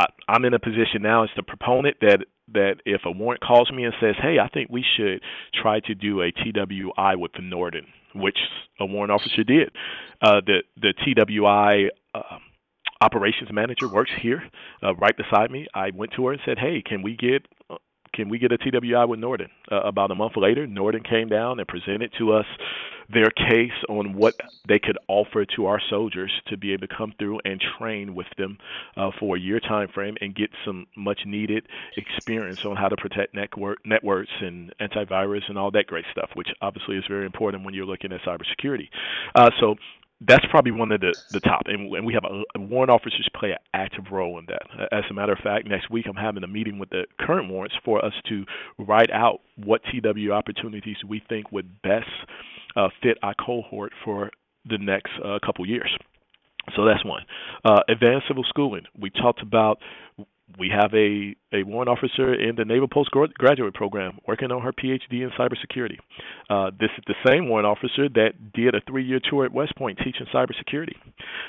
[0.00, 2.20] I, am in a position now as the proponent that
[2.52, 5.22] that if a warrant calls me and says, "Hey, I think we should
[5.54, 8.38] try to do a TWI with the Norton," which
[8.80, 9.70] a warrant officer did.
[10.22, 12.38] Uh, the the TWI uh,
[13.00, 14.42] operations manager works here,
[14.82, 15.66] uh, right beside me.
[15.74, 17.46] I went to her and said, "Hey, can we get
[18.14, 19.48] can we get a TWI with Norton?
[19.70, 22.46] Uh, about a month later, Norton came down and presented to us
[23.12, 24.34] their case on what
[24.68, 28.26] they could offer to our soldiers to be able to come through and train with
[28.36, 28.58] them
[28.96, 32.96] uh, for a year time frame and get some much needed experience on how to
[32.96, 37.64] protect network networks and antivirus and all that great stuff, which obviously is very important
[37.64, 38.88] when you're looking at cybersecurity.
[39.34, 39.76] Uh, so
[40.22, 43.52] that's probably one of the, the top, and, and we have a, warrant officers play
[43.52, 44.62] an active role in that.
[44.92, 47.74] As a matter of fact, next week I'm having a meeting with the current warrants
[47.84, 48.44] for us to
[48.78, 52.10] write out what TW opportunities we think would best
[52.76, 54.30] uh, fit our cohort for
[54.68, 55.90] the next uh, couple years.
[56.76, 57.22] So that's one.
[57.64, 58.84] Uh, advanced civil schooling.
[58.98, 59.78] We talked about
[60.58, 65.22] we have a, a warrant officer in the Naval Postgraduate Program working on her PhD
[65.22, 65.98] in cybersecurity.
[66.48, 69.98] Uh, this is the same warrant officer that did a three-year tour at West Point
[69.98, 70.96] teaching cybersecurity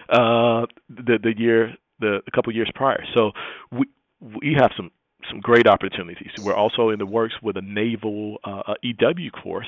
[0.10, 3.04] uh, the the year the a couple years prior.
[3.16, 3.32] So
[3.72, 3.86] we
[4.22, 4.92] we have some
[5.30, 6.32] some great opportunities.
[6.44, 9.68] We're also in the works with a naval uh, EW course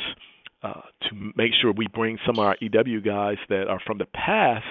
[0.63, 4.05] uh, to make sure we bring some of our EW guys that are from the
[4.05, 4.65] past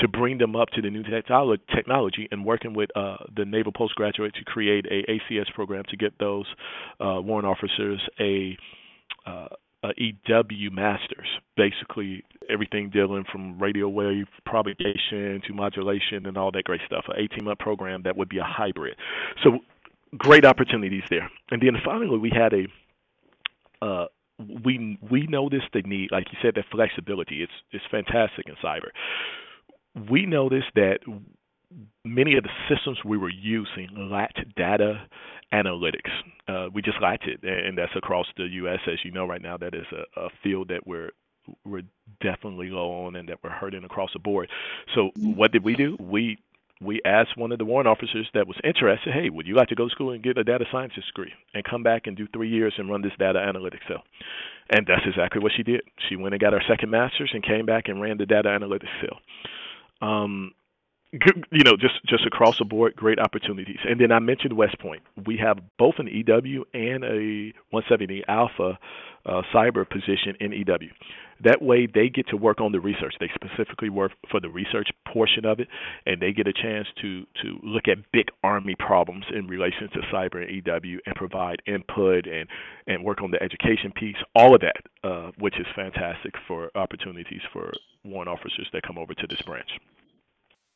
[0.00, 4.34] to bring them up to the new technology and working with uh, the Naval Postgraduate
[4.34, 6.46] to create a ACS program to get those
[7.00, 8.56] uh, warrant officers a,
[9.24, 9.46] uh,
[9.84, 16.64] a EW masters, basically everything dealing from radio wave propagation to modulation and all that
[16.64, 17.04] great stuff.
[17.08, 18.96] An 18 month program that would be a hybrid.
[19.44, 19.60] So
[20.16, 21.30] great opportunities there.
[21.50, 22.66] And then finally, we had a
[23.84, 24.06] uh,
[24.38, 27.42] we we noticed the need, like you said, that flexibility.
[27.42, 28.90] It's it's fantastic in cyber.
[30.10, 30.98] We noticed that
[32.04, 35.06] many of the systems we were using lacked data
[35.52, 36.10] analytics.
[36.48, 38.80] Uh, we just lacked it, and that's across the U.S.
[38.86, 41.10] As you know, right now, that is a, a field that we're
[41.64, 41.82] we're
[42.20, 44.48] definitely low on and that we're hurting across the board.
[44.94, 45.96] So what did we do?
[46.00, 46.38] We
[46.80, 49.74] we asked one of the warrant officers that was interested, hey, would you like to
[49.74, 52.50] go to school and get a data scientist degree and come back and do three
[52.50, 54.02] years and run this data analytics cell?
[54.70, 55.82] And that's exactly what she did.
[56.08, 58.88] She went and got her second master's and came back and ran the data analytics
[59.00, 59.18] cell.
[60.06, 60.52] Um,
[61.50, 63.78] you know, just just across the board, great opportunities.
[63.88, 65.02] And then I mentioned West Point.
[65.26, 68.78] We have both an EW and a 170 Alpha
[69.26, 70.90] uh, cyber position in EW.
[71.44, 73.14] That way, they get to work on the research.
[73.20, 75.68] They specifically work for the research portion of it,
[76.06, 80.00] and they get a chance to to look at big Army problems in relation to
[80.12, 82.48] cyber and EW, and provide input and
[82.86, 84.16] and work on the education piece.
[84.34, 87.72] All of that, uh, which is fantastic for opportunities for
[88.04, 89.70] warrant officers that come over to this branch.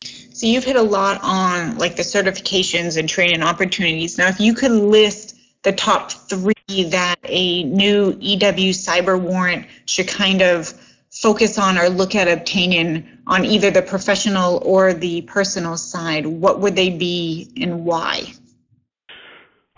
[0.02, 4.16] So you've hit a lot on like the certifications and training opportunities.
[4.16, 6.54] Now, if you could list the top three
[6.88, 10.72] that a new EW cyber warrant should kind of
[11.10, 16.60] focus on or look at obtaining on either the professional or the personal side, what
[16.60, 18.32] would they be and why?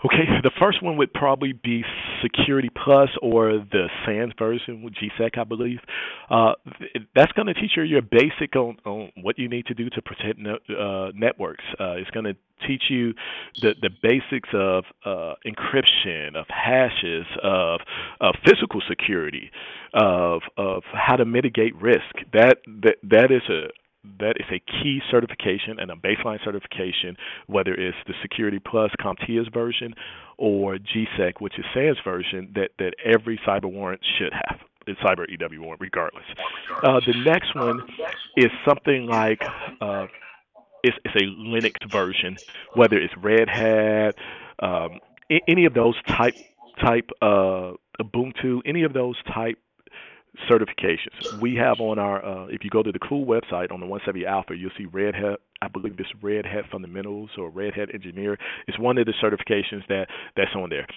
[0.05, 1.81] Okay, the first one would probably be
[2.21, 5.79] Security Plus or the SANS version with GSEC, I believe.
[6.29, 6.53] Uh,
[7.15, 10.01] that's going to teach you your basic on, on what you need to do to
[10.01, 11.63] protect no, uh, networks.
[11.79, 12.35] Uh, it's going to
[12.67, 13.13] teach you
[13.61, 17.79] the, the basics of uh, encryption, of hashes, of,
[18.19, 19.51] of physical security,
[19.93, 22.01] of, of how to mitigate risk.
[22.33, 23.69] That, that, that is a,
[24.19, 27.15] that is a key certification and a baseline certification,
[27.47, 29.93] whether it's the Security Plus CompTIA's version
[30.37, 34.59] or GSEC, which is SANS version, that, that every cyber warrant should have.
[34.85, 36.25] It's cyber EW warrant, regardless.
[36.83, 37.81] Uh, the next one
[38.35, 39.41] is something like
[39.79, 40.07] uh,
[40.83, 42.37] it's, it's a Linux version,
[42.73, 44.15] whether it's Red Hat,
[44.59, 44.99] um,
[45.47, 46.35] any of those type
[46.81, 49.57] type uh, Ubuntu, any of those type
[50.49, 51.39] certifications.
[51.39, 54.25] We have on our, uh, if you go to the COOL website on the 170
[54.25, 55.39] Alpha, you'll see Red Hat.
[55.61, 58.37] I believe this Red Hat Fundamentals or Red Hat Engineer.
[58.67, 60.87] It's one of the certifications that that's on there.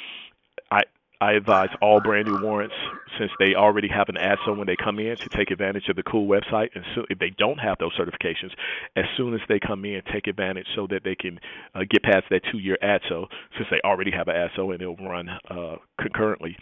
[0.70, 0.80] I
[1.20, 2.74] I advise all brand new warrants,
[3.18, 6.03] since they already have an ASO when they come in, to take advantage of the
[6.03, 6.68] Cool website.
[6.74, 8.53] And so if they don't have those certifications,
[8.97, 11.41] as soon as they come in, take advantage so that they can
[11.74, 15.30] uh, get past that two-year ASO, since they already have an ASO and it'll run
[15.49, 16.57] uh, concurrently,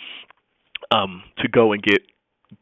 [0.92, 2.02] um, to go and get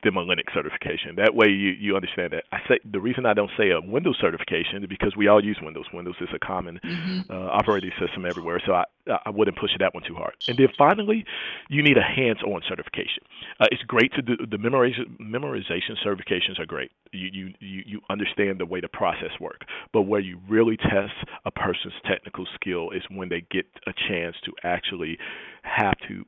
[0.03, 1.17] them a Linux certification.
[1.17, 2.45] That way, you you understand that.
[2.53, 5.59] I say the reason I don't say a Windows certification is because we all use
[5.63, 5.87] Windows.
[5.93, 7.31] Windows is a common mm-hmm.
[7.31, 8.85] uh, operating system everywhere, so I
[9.27, 10.35] I wouldn't push that one too hard.
[10.49, 11.25] And then finally,
[11.69, 13.25] you need a hands-on certification.
[13.61, 16.93] Uh, it's great to do the memorization memorization certifications are great.
[17.13, 21.15] You you you you understand the way the process works, but where you really test
[21.45, 25.19] a person's technical skill is when they get a chance to actually
[25.63, 26.25] have to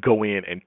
[0.00, 0.60] go in and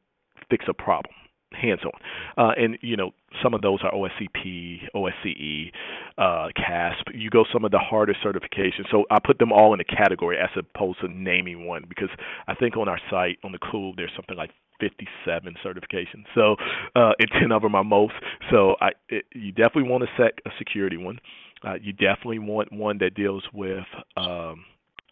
[0.50, 1.14] fix a problem
[1.54, 1.92] hands on.
[2.38, 3.12] Uh, and you know,
[3.44, 5.72] some of those are OSCP, OSCE,
[6.18, 7.10] uh, CASP.
[7.14, 8.90] You go some of the harder certifications.
[8.92, 12.10] So I put them all in a category as opposed to naming one because
[12.48, 16.26] I think on our site on the COOL there's something like 57 certifications.
[16.36, 16.56] So
[16.96, 18.14] uh, and 10 of them are most.
[18.52, 21.20] So I, it, you definitely want to set a security one.
[21.64, 23.84] Uh, you definitely want one that deals with
[24.16, 24.64] um,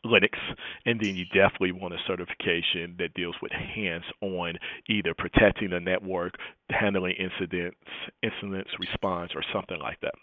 [0.05, 0.37] Linux,
[0.85, 6.35] and then you definitely want a certification that deals with hands-on, either protecting the network,
[6.69, 7.77] handling incidents,
[8.21, 10.13] incidents response, or something like that.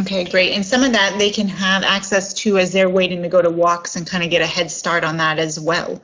[0.00, 0.52] Okay, great.
[0.52, 3.50] And some of that they can have access to as they're waiting to go to
[3.50, 6.00] WOCS and kind of get a head start on that as well.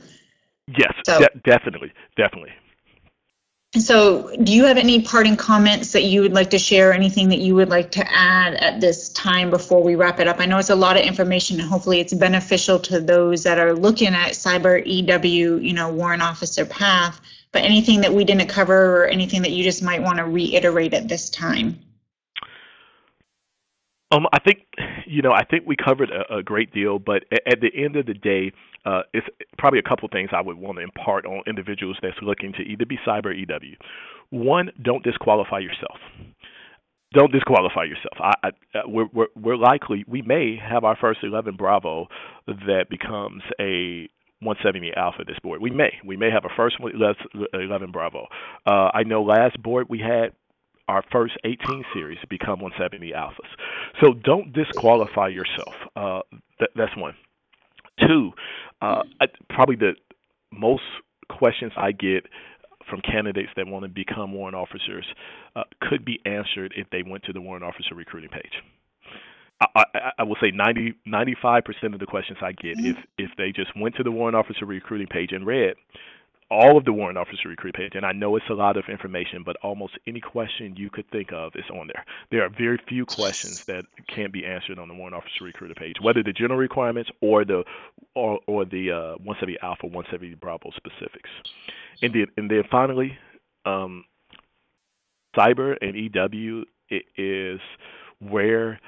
[0.66, 2.52] Yes, So- de- definitely, definitely.
[3.76, 7.40] So, do you have any parting comments that you would like to share, anything that
[7.40, 10.40] you would like to add at this time before we wrap it up?
[10.40, 13.74] I know it's a lot of information and hopefully it's beneficial to those that are
[13.74, 17.20] looking at cyber EW, you know, warrant officer path,
[17.52, 20.94] but anything that we didn't cover or anything that you just might want to reiterate
[20.94, 21.78] at this time?
[24.10, 24.60] Um, I think,
[25.06, 27.96] you know, I think we covered a, a great deal, but at, at the end
[27.96, 28.52] of the day,
[28.86, 29.26] uh, it's
[29.58, 32.86] probably a couple things I would want to impart on individuals that's looking to either
[32.86, 33.76] be cyber or EW.
[34.30, 35.98] One, don't disqualify yourself.
[37.12, 38.16] Don't disqualify yourself.
[38.18, 38.48] I, I,
[38.78, 42.08] uh, we're, we're, we're likely, we may have our first 11 Bravo
[42.46, 44.08] that becomes a
[44.40, 45.60] 170 Alpha this board.
[45.60, 45.92] We may.
[46.04, 48.26] We may have a first 11 Bravo.
[48.66, 50.32] Uh, I know last board we had
[50.88, 53.48] our first 18 series become 170 alphas.
[54.02, 55.74] So don't disqualify yourself.
[55.94, 56.20] Uh,
[56.58, 57.14] th- that's one.
[58.00, 58.32] Two,
[58.80, 59.92] uh, I, probably the
[60.52, 60.82] most
[61.28, 62.24] questions I get
[62.88, 65.04] from candidates that want to become warrant officers
[65.54, 68.62] uh, could be answered if they went to the warrant officer recruiting page.
[69.60, 73.50] I, I, I will say 90, 95% of the questions I get, if if they
[73.50, 75.74] just went to the warrant officer recruiting page and read
[76.50, 79.42] all of the warrant officer recruit page, and I know it's a lot of information,
[79.44, 82.04] but almost any question you could think of is on there.
[82.30, 85.96] There are very few questions that can't be answered on the warrant officer recruiter page,
[86.00, 87.64] whether the general requirements or the
[88.14, 91.30] or, or the uh, 170 Alpha, 170 Bravo specifics.
[92.02, 93.18] And then and then finally,
[93.66, 94.04] um,
[95.36, 96.64] cyber and EW
[97.16, 97.60] is
[98.20, 98.80] where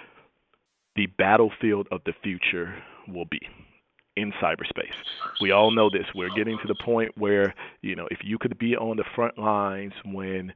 [0.97, 2.75] the battlefield of the future
[3.07, 3.41] will be
[4.17, 4.95] in cyberspace.
[5.41, 6.07] We all know this.
[6.15, 9.39] We're getting to the point where, you know, if you could be on the front
[9.39, 10.53] lines when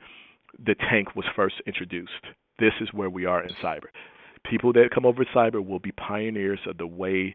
[0.65, 2.13] the tank was first introduced,
[2.59, 3.87] this is where we are in cyber.
[4.45, 7.35] People that come over cyber will be pioneers of the way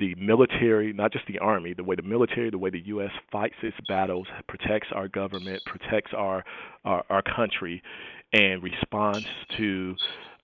[0.00, 3.10] the military, not just the army, the way the military, the way the U.S.
[3.30, 6.44] fights its battles, protects our government, protects our
[6.84, 7.82] our, our country,
[8.32, 9.94] and responds to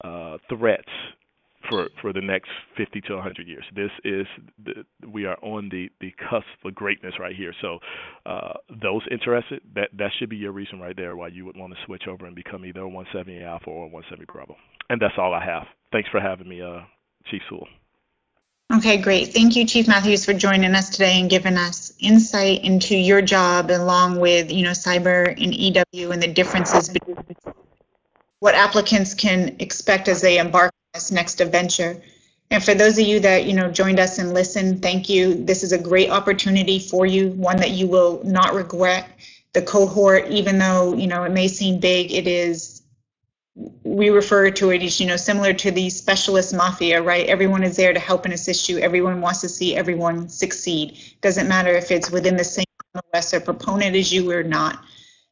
[0.05, 0.89] uh, threats
[1.69, 3.65] for for the next 50 to 100 years.
[3.75, 4.27] This is
[4.65, 7.53] the, we are on the the cusp of greatness right here.
[7.61, 7.79] So
[8.27, 11.73] uh, those interested, that that should be your reason right there why you would want
[11.73, 14.57] to switch over and become either a 170 Alpha or a 170 Bravo.
[14.91, 15.67] And that's all I have.
[15.93, 16.81] Thanks for having me, uh,
[17.31, 17.69] Chief Sewell.
[18.73, 19.29] Okay, great.
[19.29, 23.71] Thank you, Chief Matthews, for joining us today and giving us insight into your job
[23.71, 27.17] along with, you know, cyber and EW and the differences between
[28.41, 32.01] what applicants can expect as they embark this next adventure.
[32.51, 35.35] And for those of you that, you know, joined us and listened, thank you.
[35.35, 39.09] This is a great opportunity for you, one that you will not regret.
[39.53, 42.83] The cohort, even though, you know, it may seem big, it is
[43.85, 47.27] we refer to it as, you know, similar to the specialist mafia, right?
[47.27, 48.79] Everyone is there to help and assist you.
[48.79, 50.99] Everyone wants to see everyone succeed.
[51.21, 52.65] Doesn't matter if it's within the same
[52.95, 54.83] or proponent as you or not.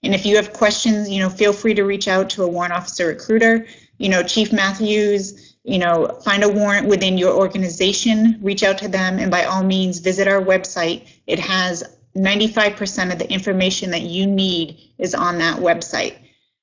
[0.05, 2.73] And if you have questions, you know, feel free to reach out to a warrant
[2.73, 3.67] officer recruiter.
[3.99, 8.89] You know, Chief Matthews, you know, find a warrant within your organization, reach out to
[8.89, 11.09] them, and by all means, visit our website.
[11.27, 11.85] It has
[12.17, 16.17] 95% of the information that you need is on that website.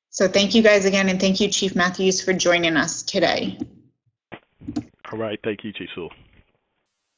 [0.09, 3.57] So thank you guys again, and thank you, Chief Matthews, for joining us today.
[5.11, 5.39] All right.
[5.43, 6.11] Thank you, Chief Sewell.